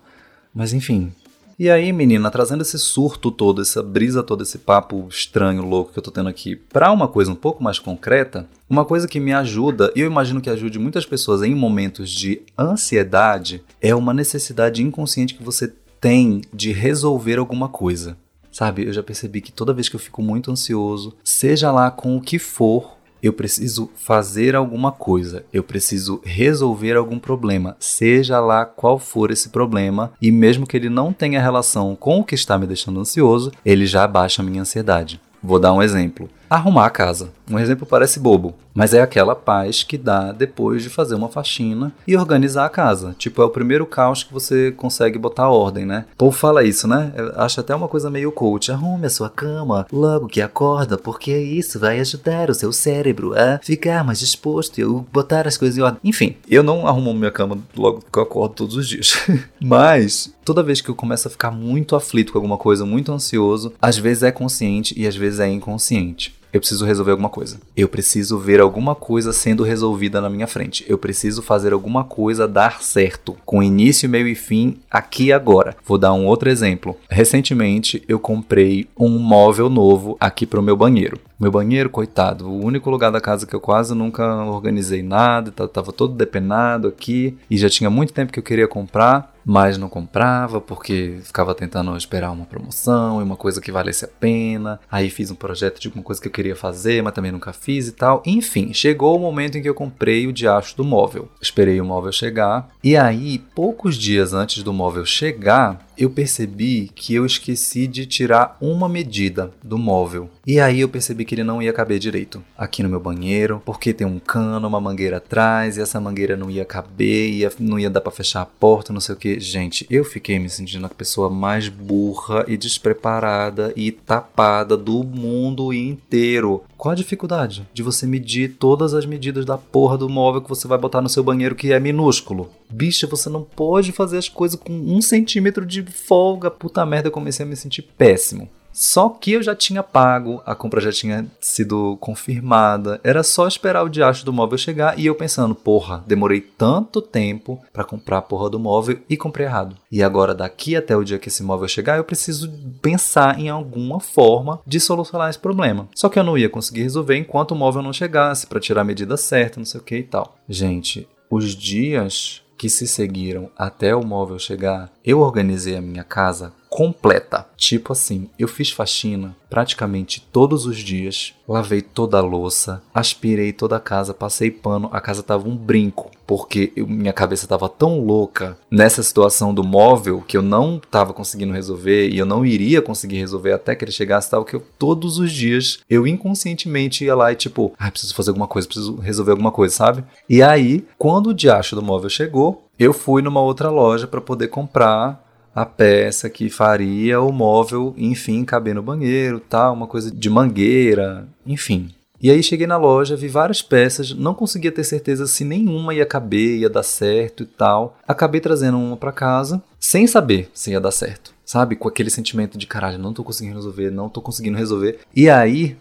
Mas 0.53 0.71
enfim. 0.71 1.11
E 1.59 1.71
aí, 1.71 1.91
menina, 1.91 2.29
trazendo 2.29 2.61
esse 2.61 2.77
surto 2.77 3.31
todo, 3.31 3.63
essa 3.63 3.81
brisa 3.81 4.21
toda, 4.21 4.43
esse 4.43 4.59
papo 4.59 5.07
estranho, 5.09 5.63
louco 5.63 5.91
que 5.91 5.97
eu 5.97 6.03
tô 6.03 6.11
tendo 6.11 6.29
aqui, 6.29 6.55
pra 6.55 6.91
uma 6.91 7.07
coisa 7.07 7.31
um 7.31 7.35
pouco 7.35 7.63
mais 7.63 7.79
concreta, 7.79 8.47
uma 8.69 8.85
coisa 8.85 9.07
que 9.07 9.19
me 9.19 9.33
ajuda, 9.33 9.91
e 9.95 10.01
eu 10.01 10.05
imagino 10.05 10.39
que 10.39 10.51
ajude 10.51 10.77
muitas 10.77 11.03
pessoas 11.03 11.41
em 11.41 11.55
momentos 11.55 12.11
de 12.11 12.43
ansiedade, 12.55 13.63
é 13.81 13.95
uma 13.95 14.13
necessidade 14.13 14.83
inconsciente 14.83 15.33
que 15.33 15.41
você 15.41 15.73
tem 15.99 16.41
de 16.53 16.71
resolver 16.71 17.39
alguma 17.39 17.67
coisa. 17.67 18.15
Sabe, 18.51 18.85
eu 18.85 18.93
já 18.93 19.01
percebi 19.01 19.41
que 19.41 19.51
toda 19.51 19.73
vez 19.73 19.89
que 19.89 19.95
eu 19.95 19.99
fico 19.99 20.21
muito 20.21 20.51
ansioso, 20.51 21.15
seja 21.23 21.71
lá 21.71 21.89
com 21.89 22.15
o 22.15 22.21
que 22.21 22.37
for, 22.37 22.96
eu 23.21 23.33
preciso 23.33 23.89
fazer 23.95 24.55
alguma 24.55 24.91
coisa, 24.91 25.43
eu 25.51 25.63
preciso 25.63 26.21
resolver 26.23 26.95
algum 26.95 27.19
problema, 27.19 27.75
seja 27.79 28.39
lá 28.39 28.65
qual 28.65 28.99
for 28.99 29.31
esse 29.31 29.49
problema, 29.49 30.11
e 30.21 30.31
mesmo 30.31 30.65
que 30.65 30.77
ele 30.77 30.89
não 30.89 31.11
tenha 31.11 31.41
relação 31.41 31.95
com 31.95 32.19
o 32.19 32.23
que 32.23 32.35
está 32.35 32.57
me 32.57 32.67
deixando 32.67 32.99
ansioso, 32.99 33.51
ele 33.65 33.85
já 33.85 34.07
baixa 34.07 34.41
a 34.41 34.45
minha 34.45 34.61
ansiedade. 34.61 35.19
Vou 35.41 35.59
dar 35.59 35.73
um 35.73 35.81
exemplo. 35.81 36.29
Arrumar 36.49 36.85
a 36.85 36.89
casa. 36.89 37.29
Um 37.49 37.59
exemplo 37.59 37.85
parece 37.85 38.19
bobo, 38.19 38.53
mas 38.73 38.93
é 38.93 39.01
aquela 39.01 39.35
paz 39.35 39.83
que 39.83 39.97
dá 39.97 40.31
depois 40.31 40.83
de 40.83 40.89
fazer 40.89 41.15
uma 41.15 41.29
faxina 41.29 41.93
e 42.05 42.15
organizar 42.15 42.65
a 42.65 42.69
casa. 42.69 43.15
Tipo, 43.17 43.41
é 43.41 43.45
o 43.45 43.49
primeiro 43.49 43.85
caos 43.85 44.23
que 44.23 44.33
você 44.33 44.71
consegue 44.71 45.17
botar 45.17 45.49
ordem, 45.49 45.85
né? 45.85 46.05
O 46.13 46.17
povo 46.17 46.37
fala 46.37 46.63
isso, 46.63 46.87
né? 46.87 47.11
Eu 47.15 47.33
acho 47.41 47.59
até 47.59 47.75
uma 47.75 47.87
coisa 47.87 48.09
meio 48.09 48.31
coach. 48.31 48.71
Arrume 48.71 49.07
a 49.07 49.09
sua 49.09 49.29
cama 49.29 49.85
logo 49.91 50.27
que 50.27 50.41
acorda, 50.41 50.97
porque 50.97 51.37
isso 51.37 51.79
vai 51.79 51.99
ajudar 51.99 52.49
o 52.49 52.53
seu 52.53 52.71
cérebro 52.71 53.33
a 53.37 53.59
ficar 53.63 54.03
mais 54.03 54.19
disposto 54.19 54.79
e 54.79 54.85
botar 55.11 55.47
as 55.47 55.57
coisas 55.57 55.77
em 55.77 55.81
ordem. 55.81 55.99
Enfim, 56.03 56.35
eu 56.49 56.63
não 56.63 56.87
arrumo 56.87 57.13
minha 57.13 57.31
cama 57.31 57.57
logo 57.75 58.03
que 58.11 58.19
eu 58.19 58.23
acordo 58.23 58.55
todos 58.55 58.75
os 58.75 58.87
dias. 58.87 59.17
mas, 59.59 60.33
toda 60.45 60.63
vez 60.63 60.81
que 60.81 60.89
eu 60.89 60.95
começo 60.95 61.27
a 61.27 61.31
ficar 61.31 61.51
muito 61.51 61.95
aflito 61.95 62.31
com 62.31 62.37
alguma 62.37 62.57
coisa, 62.57 62.85
muito 62.85 63.11
ansioso, 63.11 63.73
às 63.81 63.97
vezes 63.97 64.23
é 64.23 64.31
consciente 64.31 64.93
e 64.97 65.07
às 65.07 65.15
vezes 65.15 65.39
é 65.39 65.49
inconsciente 65.49 66.36
eu 66.51 66.59
preciso 66.59 66.85
resolver 66.85 67.11
alguma 67.11 67.29
coisa. 67.29 67.57
Eu 67.75 67.87
preciso 67.87 68.37
ver 68.37 68.59
alguma 68.59 68.95
coisa 68.95 69.33
sendo 69.33 69.63
resolvida 69.63 70.21
na 70.21 70.29
minha 70.29 70.47
frente. 70.47 70.85
Eu 70.87 70.97
preciso 70.97 71.41
fazer 71.41 71.73
alguma 71.73 72.03
coisa 72.03 72.47
dar 72.47 72.81
certo, 72.81 73.35
com 73.45 73.61
início, 73.61 74.09
meio 74.09 74.27
e 74.27 74.35
fim, 74.35 74.77
aqui 74.89 75.25
e 75.25 75.33
agora. 75.33 75.75
Vou 75.85 75.97
dar 75.97 76.13
um 76.13 76.25
outro 76.25 76.49
exemplo. 76.49 76.95
Recentemente 77.09 78.03
eu 78.07 78.19
comprei 78.19 78.87
um 78.97 79.17
móvel 79.19 79.69
novo 79.69 80.17
aqui 80.19 80.45
para 80.45 80.59
o 80.59 80.63
meu 80.63 80.75
banheiro. 80.75 81.19
Meu 81.39 81.51
banheiro, 81.51 81.89
coitado, 81.89 82.47
o 82.49 82.65
único 82.65 82.89
lugar 82.89 83.11
da 83.11 83.21
casa 83.21 83.45
que 83.45 83.55
eu 83.55 83.59
quase 83.59 83.93
nunca 83.93 84.43
organizei 84.45 85.03
nada, 85.03 85.51
tava 85.67 85.91
todo 85.91 86.15
depenado 86.15 86.87
aqui 86.87 87.37
e 87.49 87.57
já 87.57 87.69
tinha 87.69 87.91
muito 87.91 88.11
tempo 88.11 88.33
que 88.33 88.39
eu 88.39 88.43
queria 88.43 88.67
comprar 88.67 89.36
mas 89.47 89.77
não 89.77 89.87
comprava 89.87 90.59
porque 90.59 91.19
ficava 91.23 91.55
tentando 91.55 91.95
esperar 91.95 92.31
uma 92.31 92.45
promoção 92.45 93.21
e 93.21 93.23
uma 93.23 93.37
coisa 93.37 93.61
que 93.61 93.71
valesse 93.71 94.03
a 94.03 94.09
pena. 94.09 94.77
Aí 94.91 95.09
fiz 95.09 95.31
um 95.31 95.35
projeto 95.35 95.79
de 95.79 95.87
alguma 95.87 96.03
coisa 96.03 96.21
que 96.21 96.27
eu 96.27 96.31
queria 96.31 96.55
fazer, 96.55 97.01
mas 97.01 97.13
também 97.13 97.31
nunca 97.31 97.53
fiz 97.53 97.87
e 97.87 97.93
tal. 97.93 98.21
Enfim, 98.25 98.73
chegou 98.73 99.15
o 99.15 99.19
momento 99.19 99.57
em 99.57 99.61
que 99.61 99.69
eu 99.69 99.73
comprei 99.73 100.27
o 100.27 100.33
diacho 100.33 100.75
do 100.75 100.83
móvel. 100.83 101.29
Esperei 101.41 101.79
o 101.79 101.85
móvel 101.85 102.11
chegar 102.11 102.69
e 102.83 102.97
aí, 102.97 103.39
poucos 103.55 103.95
dias 103.95 104.33
antes 104.33 104.63
do 104.63 104.73
móvel 104.73 105.05
chegar, 105.05 105.86
eu 105.97 106.09
percebi 106.09 106.89
que 106.93 107.13
eu 107.15 107.25
esqueci 107.25 107.87
de 107.87 108.05
tirar 108.05 108.57
uma 108.61 108.87
medida 108.87 109.51
do 109.63 109.77
móvel. 109.77 110.29
E 110.45 110.59
aí 110.59 110.81
eu 110.81 110.89
percebi 110.89 111.25
que 111.25 111.35
ele 111.35 111.43
não 111.43 111.61
ia 111.61 111.73
caber 111.73 111.99
direito 111.99 112.43
aqui 112.57 112.83
no 112.83 112.89
meu 112.89 112.99
banheiro, 112.99 113.61
porque 113.65 113.93
tem 113.93 114.05
um 114.05 114.19
cano, 114.19 114.67
uma 114.67 114.79
mangueira 114.79 115.17
atrás, 115.17 115.77
e 115.77 115.81
essa 115.81 115.99
mangueira 115.99 116.37
não 116.37 116.49
ia 116.49 116.63
caber, 116.63 117.29
ia, 117.29 117.51
não 117.59 117.79
ia 117.79 117.89
dar 117.89 118.01
para 118.01 118.11
fechar 118.11 118.41
a 118.41 118.45
porta, 118.45 118.93
não 118.93 119.01
sei 119.01 119.15
o 119.15 119.17
que. 119.17 119.39
Gente, 119.39 119.85
eu 119.89 120.03
fiquei 120.05 120.39
me 120.39 120.49
sentindo 120.49 120.85
a 120.85 120.89
pessoa 120.89 121.29
mais 121.29 121.67
burra 121.67 122.45
e 122.47 122.55
despreparada 122.55 123.73
e 123.75 123.91
tapada 123.91 124.77
do 124.77 125.03
mundo 125.03 125.73
inteiro. 125.73 126.63
Qual 126.77 126.91
a 126.91 126.95
dificuldade 126.95 127.67
de 127.73 127.81
você 127.83 128.05
medir 128.05 128.55
todas 128.59 128.93
as 128.93 129.05
medidas 129.05 129.45
da 129.45 129.57
porra 129.57 129.97
do 129.97 130.07
móvel 130.07 130.41
que 130.41 130.49
você 130.49 130.67
vai 130.67 130.77
botar 130.77 131.01
no 131.01 131.09
seu 131.09 131.23
banheiro 131.23 131.55
que 131.55 131.73
é 131.73 131.79
minúsculo? 131.79 132.49
Bicha, 132.69 133.07
você 133.07 133.29
não 133.29 133.43
pode 133.43 133.91
fazer 133.91 134.17
as 134.17 134.29
coisas 134.29 134.59
com 134.59 134.73
um 134.73 135.01
centímetro 135.01 135.65
de 135.65 135.83
folga. 135.83 136.51
Puta 136.51 136.85
merda, 136.85 137.07
eu 137.07 137.11
comecei 137.11 137.45
a 137.45 137.49
me 137.49 137.55
sentir 137.55 137.81
péssimo. 137.81 138.49
Só 138.79 139.09
que 139.09 139.31
eu 139.31 139.41
já 139.41 139.55
tinha 139.55 139.81
pago, 139.81 140.39
a 140.45 140.53
compra 140.53 140.79
já 140.79 140.91
tinha 140.91 141.25
sido 141.41 141.97
confirmada. 141.99 143.01
Era 143.03 143.23
só 143.23 143.47
esperar 143.47 143.83
o 143.83 143.89
diacho 143.89 144.23
do 144.23 144.31
móvel 144.31 144.55
chegar 144.55 144.99
e 144.99 145.07
eu 145.07 145.15
pensando, 145.15 145.55
porra, 145.55 146.03
demorei 146.05 146.41
tanto 146.41 147.01
tempo 147.01 147.59
para 147.73 147.83
comprar 147.83 148.19
a 148.19 148.21
porra 148.21 148.51
do 148.51 148.59
móvel 148.59 148.99
e 149.09 149.17
comprei 149.17 149.47
errado. 149.47 149.75
E 149.91 150.03
agora 150.03 150.35
daqui 150.35 150.75
até 150.75 150.95
o 150.95 151.03
dia 151.03 151.17
que 151.17 151.27
esse 151.27 151.41
móvel 151.41 151.67
chegar, 151.67 151.97
eu 151.97 152.03
preciso 152.03 152.51
pensar 152.79 153.39
em 153.39 153.49
alguma 153.49 153.99
forma 153.99 154.61
de 154.63 154.79
solucionar 154.79 155.31
esse 155.31 155.39
problema. 155.39 155.89
Só 155.95 156.07
que 156.07 156.19
eu 156.19 156.23
não 156.23 156.37
ia 156.37 156.47
conseguir 156.47 156.83
resolver 156.83 157.17
enquanto 157.17 157.53
o 157.53 157.55
móvel 157.55 157.81
não 157.81 157.91
chegasse 157.91 158.45
para 158.45 158.59
tirar 158.59 158.81
a 158.81 158.85
medida 158.85 159.17
certa, 159.17 159.59
não 159.59 159.65
sei 159.65 159.81
o 159.81 159.83
que 159.83 159.97
e 159.97 160.03
tal. 160.03 160.37
Gente, 160.47 161.07
os 161.31 161.55
dias 161.55 162.43
que 162.57 162.69
se 162.69 162.87
seguiram 162.87 163.49
até 163.57 163.95
o 163.95 164.03
móvel 164.03 164.39
chegar, 164.39 164.91
eu 165.05 165.19
organizei 165.19 165.75
a 165.75 165.81
minha 165.81 166.03
casa 166.03 166.51
completa. 166.77 167.47
Tipo 167.57 167.93
assim, 167.93 168.29
eu 168.37 168.47
fiz 168.47 168.69
faxina 168.69 169.35
praticamente 169.49 170.21
todos 170.31 170.67
os 170.67 170.77
dias, 170.77 171.33
lavei 171.47 171.81
toda 171.81 172.19
a 172.19 172.21
louça, 172.21 172.83
aspirei 172.93 173.51
toda 173.51 173.77
a 173.77 173.79
casa, 173.79 174.13
passei 174.13 174.51
pano, 174.51 174.87
a 174.93 175.01
casa 175.01 175.23
tava 175.23 175.49
um 175.49 175.55
brinco, 175.55 176.11
porque 176.27 176.71
eu, 176.75 176.85
minha 176.85 177.13
cabeça 177.13 177.47
tava 177.47 177.67
tão 177.67 178.05
louca 178.05 178.59
nessa 178.69 179.01
situação 179.01 179.55
do 179.55 179.63
móvel 179.63 180.21
que 180.27 180.37
eu 180.37 180.43
não 180.43 180.79
tava 180.79 181.13
conseguindo 181.13 181.51
resolver 181.51 182.09
e 182.09 182.19
eu 182.19 182.27
não 182.27 182.45
iria 182.45 182.79
conseguir 182.79 183.17
resolver 183.17 183.53
até 183.53 183.73
que 183.73 183.83
ele 183.83 183.91
chegasse 183.91 184.29
tal 184.29 184.45
que 184.45 184.55
eu 184.55 184.63
todos 184.77 185.17
os 185.17 185.31
dias 185.31 185.79
eu 185.89 186.05
inconscientemente 186.05 187.05
ia 187.05 187.15
lá 187.15 187.31
e 187.31 187.35
tipo, 187.35 187.73
ah, 187.79 187.89
preciso 187.89 188.13
fazer 188.13 188.29
alguma 188.29 188.47
coisa, 188.47 188.67
preciso 188.67 188.97
resolver 188.97 189.31
alguma 189.31 189.51
coisa, 189.51 189.73
sabe? 189.73 190.03
E 190.29 190.43
aí, 190.43 190.85
quando 190.95 191.31
o 191.31 191.33
diacho 191.33 191.75
do 191.75 191.81
móvel 191.81 192.09
chegou, 192.09 192.67
eu 192.77 192.93
fui 192.93 193.23
numa 193.23 193.41
outra 193.41 193.71
loja 193.71 194.05
para 194.05 194.21
poder 194.21 194.49
comprar 194.49 195.26
a 195.57 195.65
peça 195.65 196.29
que 196.29 196.51
faria 196.51 197.19
o 197.19 197.31
móvel, 197.31 197.91
enfim, 197.97 198.45
caber 198.45 198.75
no 198.75 198.83
banheiro, 198.83 199.39
tal, 199.39 199.73
uma 199.73 199.87
coisa 199.87 200.11
de 200.11 200.29
mangueira, 200.29 201.27
enfim. 201.47 201.89
E 202.21 202.29
aí 202.29 202.43
cheguei 202.43 202.67
na 202.67 202.77
loja, 202.77 203.15
vi 203.15 203.27
várias 203.27 203.59
peças, 203.59 204.11
não 204.13 204.35
conseguia 204.35 204.71
ter 204.71 204.83
certeza 204.83 205.25
se 205.25 205.43
nenhuma 205.43 205.95
ia 205.95 206.05
caber, 206.05 206.59
ia 206.59 206.69
dar 206.69 206.83
certo 206.83 207.41
e 207.41 207.47
tal. 207.47 207.97
Acabei 208.07 208.39
trazendo 208.39 208.77
uma 208.77 208.95
para 208.95 209.11
casa, 209.11 209.59
sem 209.79 210.05
saber 210.05 210.47
se 210.53 210.69
ia 210.69 210.79
dar 210.79 210.91
certo. 210.91 211.33
Sabe, 211.43 211.75
com 211.75 211.87
aquele 211.87 212.11
sentimento 212.11 212.55
de 212.55 212.67
caralho, 212.67 212.99
não 212.99 213.11
tô 213.11 213.23
conseguindo 213.23 213.55
resolver, 213.55 213.89
não 213.89 214.09
tô 214.09 214.21
conseguindo 214.21 214.59
resolver. 214.59 214.99
E 215.15 215.27
aí 215.27 215.75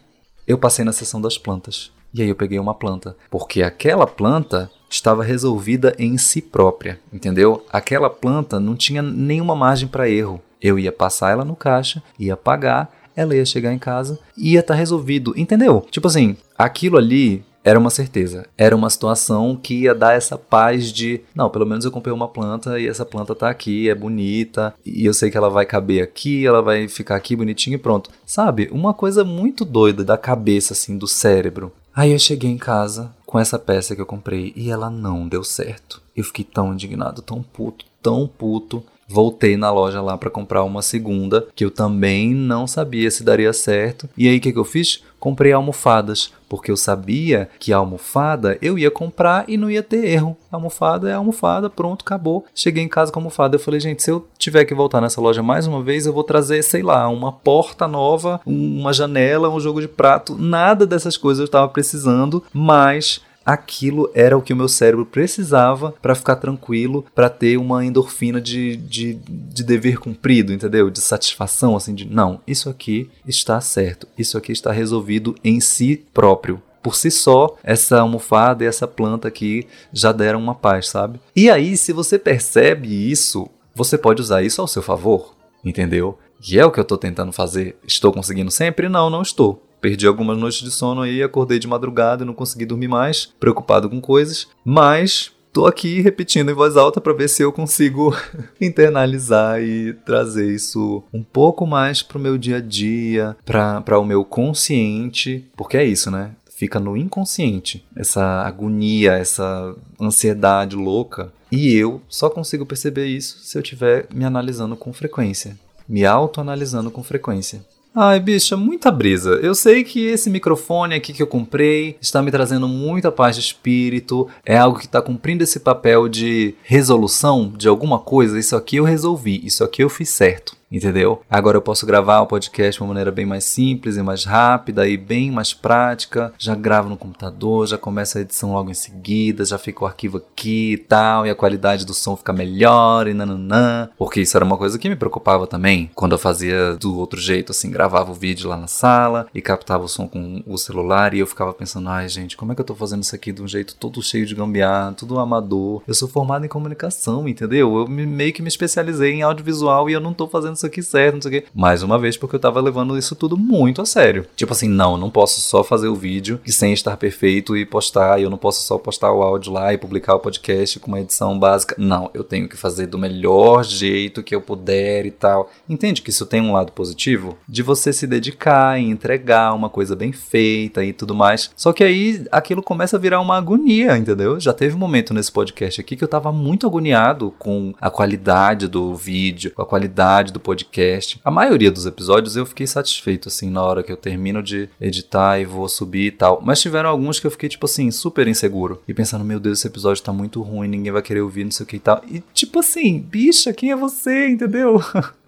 eu 0.47 0.57
passei 0.57 0.87
na 0.87 0.93
seção 0.93 1.21
das 1.21 1.37
plantas. 1.37 1.93
E 2.15 2.23
aí 2.23 2.29
eu 2.31 2.35
peguei 2.35 2.59
uma 2.59 2.75
planta, 2.75 3.15
porque 3.31 3.63
aquela 3.63 4.07
planta 4.07 4.71
estava 4.89 5.23
resolvida 5.23 5.95
em 5.99 6.17
si 6.17 6.41
própria, 6.41 6.99
entendeu? 7.13 7.65
Aquela 7.73 8.11
planta 8.11 8.61
não 8.61 8.75
tinha 8.75 9.03
nenhuma 9.03 9.55
margem 9.55 9.89
para 9.89 10.09
erro. 10.09 10.41
Eu 10.61 10.79
ia 10.79 10.93
passar 10.93 11.31
ela 11.31 11.45
no 11.45 11.57
caixa, 11.57 12.03
ia 12.19 12.37
pagar, 12.37 12.91
ela 13.15 13.35
ia 13.35 13.45
chegar 13.45 13.73
em 13.73 13.79
casa 13.79 14.19
e 14.37 14.53
ia 14.53 14.61
estar 14.61 14.75
tá 14.75 14.79
resolvido, 14.79 15.35
entendeu? 15.37 15.87
Tipo 15.91 16.07
assim, 16.07 16.37
aquilo 16.57 16.99
ali 16.99 17.45
era 17.67 17.81
uma 17.81 17.91
certeza. 17.91 18.47
Era 18.57 18.77
uma 18.77 18.89
situação 18.89 19.59
que 19.61 19.83
ia 19.83 19.93
dar 19.93 20.15
essa 20.15 20.39
paz 20.39 20.93
de, 20.93 21.23
não, 21.35 21.51
pelo 21.51 21.67
menos 21.67 21.85
eu 21.85 21.91
comprei 21.91 22.15
uma 22.15 22.29
planta 22.29 22.79
e 22.79 22.87
essa 22.87 23.05
planta 23.05 23.35
tá 23.35 23.51
aqui, 23.51 23.91
é 23.91 23.95
bonita, 23.95 24.73
e 24.87 25.05
eu 25.05 25.13
sei 25.13 25.33
que 25.33 25.37
ela 25.37 25.51
vai 25.51 25.67
caber 25.67 26.01
aqui, 26.01 26.47
ela 26.47 26.63
vai 26.63 26.87
ficar 26.87 27.17
aqui 27.17 27.35
bonitinha 27.35 27.75
e 27.75 27.79
pronto. 27.79 28.09
Sabe? 28.25 28.69
Uma 28.71 28.95
coisa 28.95 29.25
muito 29.25 29.65
doida 29.65 30.05
da 30.05 30.17
cabeça 30.17 30.75
assim, 30.75 30.97
do 30.97 31.09
cérebro. 31.09 31.73
Aí 31.97 32.13
eu 32.13 32.19
cheguei 32.19 32.51
em 32.51 32.59
casa 32.59 33.11
com 33.25 33.41
essa 33.41 33.59
peça 33.59 33.97
que 33.97 34.03
eu 34.03 34.07
comprei 34.07 34.53
e 34.55 34.71
ela 34.71 34.91
não 34.91 35.27
deu 35.27 35.43
certo. 35.43 36.03
Eu 36.15 36.25
fiquei 36.25 36.45
tão 36.45 36.75
indignado, 36.75 37.23
tão 37.23 37.43
puto, 37.43 37.87
tão 38.03 38.29
puto 38.29 38.85
voltei 39.09 39.57
na 39.57 39.71
loja 39.71 40.03
lá 40.03 40.19
para 40.19 40.31
comprar 40.31 40.65
uma 40.65 40.83
segunda, 40.83 41.47
que 41.55 41.65
eu 41.65 41.71
também 41.71 42.35
não 42.35 42.67
sabia 42.67 43.11
se 43.11 43.23
daria 43.23 43.53
certo. 43.53 44.09
E 44.17 44.29
aí 44.29 44.39
o 44.39 44.41
que, 44.41 44.53
que 44.53 44.59
eu 44.59 44.65
fiz? 44.65 45.03
Comprei 45.19 45.53
almofadas, 45.53 46.33
porque 46.49 46.71
eu 46.71 46.77
sabia 46.77 47.49
que 47.59 47.73
a 47.73 47.79
almofada 47.79 48.59
eu 48.63 48.79
ia 48.79 48.91
comprar 48.91 49.45
e 49.49 49.57
não 49.57 49.71
ia 49.71 49.83
ter 49.83 50.05
erro. 50.05 50.37
A 50.51 50.57
almofada 50.57 51.09
é 51.09 51.13
a 51.13 51.17
almofada, 51.17 51.69
pronto, 51.69 52.03
acabou. 52.03 52.45
Cheguei 52.55 52.83
em 52.83 52.89
casa 52.89 53.13
com 53.13 53.19
a 53.19 53.23
almofada, 53.23 53.57
eu 53.57 53.61
falei, 53.61 53.81
gente, 53.81 54.03
se 54.03 54.11
eu 54.11 54.27
tiver 54.39 54.65
que 54.65 54.75
voltar 54.75 55.01
nessa 55.01 55.21
loja 55.21 55.43
mais 55.43 55.67
uma 55.67 55.83
vez, 55.83 56.07
eu 56.07 56.13
vou 56.13 56.25
trazer, 56.25 56.63
sei 56.63 56.83
lá, 56.83 57.09
uma 57.09 57.33
porta 57.33 57.89
nova, 57.89 58.41
uma 58.47 58.93
janela, 58.93 59.49
um 59.49 59.61
jogo 59.61 59.81
de 59.81 59.89
prato, 59.89 60.37
nada 60.39 60.87
dessas 60.87 61.17
coisas 61.17 61.41
eu 61.41 61.47
estava 61.47 61.69
precisando, 61.69 62.43
mas 62.53 63.21
aquilo 63.47 64.11
era 64.13 64.37
o 64.37 64.43
que 64.43 64.53
o 64.53 64.57
meu 64.57 64.69
cérebro 64.69 65.07
precisava 65.07 65.95
para 66.03 66.17
ficar 66.17 66.37
tranquilo, 66.37 67.07
para 67.15 67.31
ter 67.31 67.57
uma 67.57 67.85
endorfina 67.85 68.41
de, 68.41 68.77
de, 68.77 69.15
de 69.15 69.63
dever 69.63 69.99
cumprido, 69.99 70.53
entendeu? 70.53 70.91
De 70.91 71.01
satisfação, 71.01 71.77
assim, 71.77 71.95
de 71.95 72.05
não, 72.05 72.41
isso 72.45 72.69
aqui 72.69 73.09
está 73.25 73.61
certo, 73.61 74.09
isso 74.19 74.37
aqui 74.37 74.51
está 74.51 74.73
resolvido 74.73 75.37
em 75.45 75.61
si 75.61 76.05
próprio 76.13 76.61
por 76.83 76.95
si 76.95 77.11
só, 77.11 77.57
essa 77.65 77.99
almofada 77.99 78.63
e 78.63 78.67
essa 78.69 78.87
planta 78.87 79.27
aqui 79.27 79.67
já 79.93 80.13
deram 80.13 80.39
uma 80.39 80.55
paz, 80.55 80.87
sabe? 80.87 81.19
E 81.35 81.51
aí, 81.51 81.77
se 81.77 81.93
você 81.93 82.17
percebe 82.17 83.11
isso, 83.11 83.51
você 83.75 83.99
pode 83.99 84.23
usar 84.23 84.45
isso 84.45 84.61
ao 84.61 84.69
seu 84.69 84.81
favor, 84.81 85.35
entendeu? 85.65 86.17
E 86.49 86.57
é 86.57 86.65
o 86.65 86.71
que 86.71 86.79
eu 86.79 86.83
estou 86.83 86.97
tentando 86.97 87.33
fazer. 87.33 87.77
Estou 87.85 88.13
conseguindo 88.13 88.53
sempre? 88.53 88.89
Não, 88.89 89.11
não 89.11 89.23
estou. 89.23 89.66
Perdi 89.81 90.07
algumas 90.07 90.39
noites 90.39 90.63
de 90.63 90.71
sono 90.71 91.03
aí, 91.03 91.23
acordei 91.23 91.59
de 91.59 91.69
madrugada 91.69 92.23
e 92.23 92.27
não 92.27 92.35
consegui 92.35 92.67
dormir 92.67 92.89
mais, 92.89 93.27
preocupado 93.39 93.89
com 93.89 94.01
coisas, 94.01 94.49
mas 94.65 95.33
tô 95.53 95.65
aqui 95.65 96.03
repetindo 96.03 96.51
em 96.51 96.55
voz 96.55 96.77
alta 96.77 97.01
para 97.01 97.15
ver 97.15 97.29
se 97.29 97.43
eu 97.43 97.51
consigo 97.51 98.15
internalizar 98.61 99.63
e 99.63 99.95
trazer 100.05 100.53
isso 100.53 101.03
um 101.11 101.23
pouco 101.23 101.67
mais 101.67 102.03
pro 102.03 102.19
meu 102.19 102.37
dia 102.37 102.57
a 102.57 102.61
dia, 102.61 103.37
para 103.45 103.99
o 103.99 104.05
meu 104.05 104.23
consciente, 104.23 105.47
porque 105.57 105.79
é 105.79 105.85
isso, 105.85 106.11
né? 106.11 106.33
Fica 106.51 106.79
no 106.79 106.97
inconsciente 106.97 107.87
essa 107.95 108.23
agonia, 108.43 109.13
essa 109.13 109.75
ansiedade 110.01 110.77
louca. 110.77 111.33
E 111.51 111.75
eu 111.75 112.03
só 112.09 112.29
consigo 112.29 112.67
perceber 112.67 113.07
isso 113.07 113.39
se 113.41 113.57
eu 113.57 113.63
estiver 113.63 114.09
me 114.13 114.25
analisando 114.25 114.77
com 114.77 114.93
frequência, 114.93 115.57
me 115.89 116.05
autoanalisando 116.05 116.91
com 116.91 117.03
frequência. 117.03 117.65
Ai, 117.99 118.21
bicha, 118.21 118.59
muita 118.59 118.91
brisa. 118.91 119.41
Eu 119.43 119.55
sei 119.55 119.83
que 119.83 120.05
esse 120.05 120.29
microfone 120.29 120.95
aqui 120.95 121.15
que 121.15 121.23
eu 121.23 121.27
comprei 121.27 121.97
está 121.99 122.21
me 122.21 122.31
trazendo 122.31 122.69
muita 122.69 123.11
paz 123.11 123.37
de 123.37 123.41
espírito. 123.41 124.29
É 124.45 124.55
algo 124.55 124.79
que 124.79 124.85
está 124.85 125.01
cumprindo 125.01 125.43
esse 125.43 125.61
papel 125.61 126.07
de 126.07 126.55
resolução 126.63 127.51
de 127.57 127.67
alguma 127.67 127.99
coisa. 127.99 128.39
Isso 128.39 128.55
aqui 128.55 128.77
eu 128.77 128.85
resolvi, 128.85 129.41
isso 129.43 129.65
aqui 129.65 129.83
eu 129.83 129.89
fiz 129.89 130.11
certo 130.11 130.56
entendeu? 130.71 131.23
Agora 131.31 131.57
eu 131.57 131.63
posso 131.63 131.87
gravar 131.87 132.21
o 132.21 132.27
podcast 132.27 132.79
de 132.79 132.83
uma 132.83 132.89
maneira 132.89 133.11
bem 133.11 133.25
mais 133.25 133.45
simples 133.45 133.97
e 133.97 134.03
mais 134.03 134.25
rápida 134.25 134.89
e 134.89 134.97
bem 134.97 135.31
mais 135.31 135.55
prática. 135.55 136.33
Já 136.39 136.55
gravo 136.55 136.89
no 136.89 136.97
computador, 136.97 137.67
já 137.67 137.79
começa 137.79 138.19
a 138.19 138.23
edição 138.23 138.53
logo 138.53 138.71
em 138.71 138.75
seguida, 138.75 139.45
já 139.45 139.59
fica 139.59 139.85
o 139.85 139.87
arquivo 139.87 140.19
aqui 140.19 140.73
e 140.73 140.79
tal, 140.79 141.27
e 141.27 141.31
a 141.31 141.35
qualidade 141.35 141.87
do 141.87 141.95
som 141.95 142.17
fica 142.17 142.33
melhor 142.33 143.07
e 143.07 143.15
nananã. 143.15 143.89
Porque 143.97 144.21
isso 144.21 144.37
era 144.37 144.45
uma 144.45 144.57
coisa 144.57 144.79
que 144.79 144.89
me 144.89 144.97
preocupava 144.97 145.47
também 145.47 145.91
quando 145.95 146.13
eu 146.13 146.19
fazia 146.19 146.77
do 146.77 146.99
outro 146.99 147.21
jeito, 147.21 147.53
assim, 147.53 147.71
gravava 147.71 148.11
o 148.11 148.15
vídeo 148.15 148.49
lá 148.49 148.57
na 148.57 148.67
sala 148.67 149.27
e 149.35 149.41
captava 149.41 149.85
o 149.85 149.89
som 149.89 150.09
com 150.09 150.43
o 150.47 150.59
celular 150.59 151.15
e 151.15 151.21
eu 151.21 151.27
ficava 151.27 151.53
pensando, 151.53 151.89
ai 151.89 152.09
gente, 152.09 152.37
como 152.37 152.53
é 152.53 152.55
que 152.55 152.61
eu 152.61 152.65
tô 152.65 152.75
fazendo 152.75 153.03
isso 153.03 153.15
aqui 153.15 153.33
de 153.33 153.43
um 153.43 153.49
jeito 153.49 153.77
todo 153.77 154.03
cheio 154.03 154.27
de 154.27 154.35
gambiarra, 154.35 154.93
tudo 154.93 155.19
amador? 155.19 155.83
Eu 155.87 155.95
sou 155.95 156.09
formado 156.09 156.45
em 156.45 156.49
comunicação, 156.49 157.29
entendeu? 157.29 157.77
Eu 157.77 157.89
meio 157.89 158.33
que 158.33 158.43
me 158.43 158.49
especializei 158.49 159.13
em 159.13 159.23
audiovisual 159.23 159.89
e 159.89 159.93
eu 159.93 160.01
não 160.01 160.13
tô 160.13 160.27
fazendo 160.27 160.56
isso 160.57 160.67
aqui 160.67 160.83
certo, 160.83 161.15
não 161.15 161.23
sei 161.23 161.39
o 161.39 161.43
quê. 161.43 161.49
Mais 161.55 161.83
uma 161.83 161.99
vez, 161.99 162.17
porque 162.17 162.37
eu 162.37 162.41
tava 162.41 162.61
levando 162.61 162.99
isso 162.99 163.15
tudo 163.15 163.37
muito 163.37 163.81
a 163.81 163.87
sério. 163.87 164.27
Tipo 164.35 164.53
assim, 164.53 164.69
não, 164.69 164.97
não 164.97 165.11
posso 165.11 165.41
só 165.41 165.63
fazer 165.63 165.89
o 165.89 165.95
vídeo 165.95 166.41
sem 166.47 166.73
estar 166.73 166.97
perfeito 166.97 167.57
e 167.57 167.65
postar, 167.65 168.19
e 168.19 168.23
eu 168.23 168.31
não 168.31 168.39
posso 168.39 168.63
só 168.63 168.79
postar 168.79 169.13
o 169.13 169.23
áudio 169.23 169.53
lá 169.53 169.73
e 169.73 169.79
publicar 169.79 170.15
o 170.15 170.21
podcast 170.21 170.81
com 170.81 170.89
uma 170.89 171.01
edição 171.01 171.39
básica. 171.39 171.77
Não, 171.79 172.11
eu 172.15 172.25
tenho 172.25 172.49
que 172.49 172.57
fazer 172.57 172.87
do 172.87 172.99
melhor 172.99 173.65
jeito 173.65 174.23
que 174.23 174.35
eu 174.35 174.41
puder 174.41 175.07
e 175.07 175.11
tal. 175.11 175.51
Entende 175.69 176.03
que 176.03 176.11
isso 176.11 176.27
tem 176.27 176.41
um 176.41 176.53
lado 176.53 176.73
positivo? 176.73 177.37
De 177.49 177.63
você 177.63 177.93
se 177.93 178.07
dedicar 178.07 178.81
e 178.81 178.85
entregar 178.85 179.53
uma 179.53 179.69
coisa 179.69 179.95
bem 179.95 180.13
feita 180.13 180.85
e 180.85 180.93
tudo 180.93 181.15
mais. 181.15 181.51
Só 181.57 181.73
que 181.73 181.85
aí 181.85 182.25
aquilo 182.33 182.63
começa 182.63 182.97
a 182.97 183.01
virar 183.01 183.21
uma 183.21 183.37
agonia, 183.37 183.97
entendeu? 183.97 184.41
Já 184.41 184.53
teve 184.53 184.75
um 184.75 184.79
momento 184.79 185.13
nesse 185.13 185.31
podcast 185.31 185.81
aqui 185.81 185.97
que 185.97 186.05
eu 186.05 186.09
tava 186.09 186.33
muito 186.33 186.67
agoniado 186.67 187.35
com 187.39 187.75
a 187.81 187.91
qualidade 187.91 188.69
do 188.69 188.95
vídeo, 188.95 189.53
com 189.53 189.63
a 189.63 189.67
qualidade 189.67 190.33
do 190.33 190.41
podcast. 190.47 191.21
A 191.25 191.31
maioria 191.31 191.73
dos 191.73 191.87
episódios 191.87 192.37
eu 192.37 192.47
fiquei 192.47 192.69
satisfeito, 192.69 193.27
assim, 193.27 193.51
na 193.51 193.61
hora 193.61 193.83
que 193.83 193.91
eu 193.91 193.97
termino 193.97 194.41
de 194.41 194.69
editar 194.81 195.41
e 195.41 195.45
vou 195.45 195.69
subir 195.69 196.07
e 196.07 196.11
tal. 196.13 196.41
Mas 196.41 196.61
tiveram 196.61 196.89
alguns 196.89 197.19
que 197.19 197.27
eu 197.27 197.31
fiquei, 197.33 197.49
tipo 197.49 197.67
assim, 197.67 197.91
super 197.91 198.29
inseguro. 198.29 198.81
E 198.87 198.95
pensando, 198.95 199.25
meu 199.25 199.41
Deus, 199.41 199.59
esse 199.59 199.67
episódio 199.67 200.05
tá 200.05 200.13
muito 200.13 200.41
ruim, 200.43 200.69
ninguém 200.69 200.93
vai 200.93 201.03
querer 201.03 201.23
ouvir, 201.23 201.43
não 201.43 201.51
sei 201.51 201.65
o 201.65 201.67
que 201.67 201.77
e 201.77 201.81
tal. 201.81 202.01
E 202.07 202.23
tipo 202.33 202.61
assim, 202.61 203.01
bicha, 203.01 203.53
quem 203.53 203.73
é 203.73 203.77
você, 203.77 204.29
entendeu? 204.29 204.81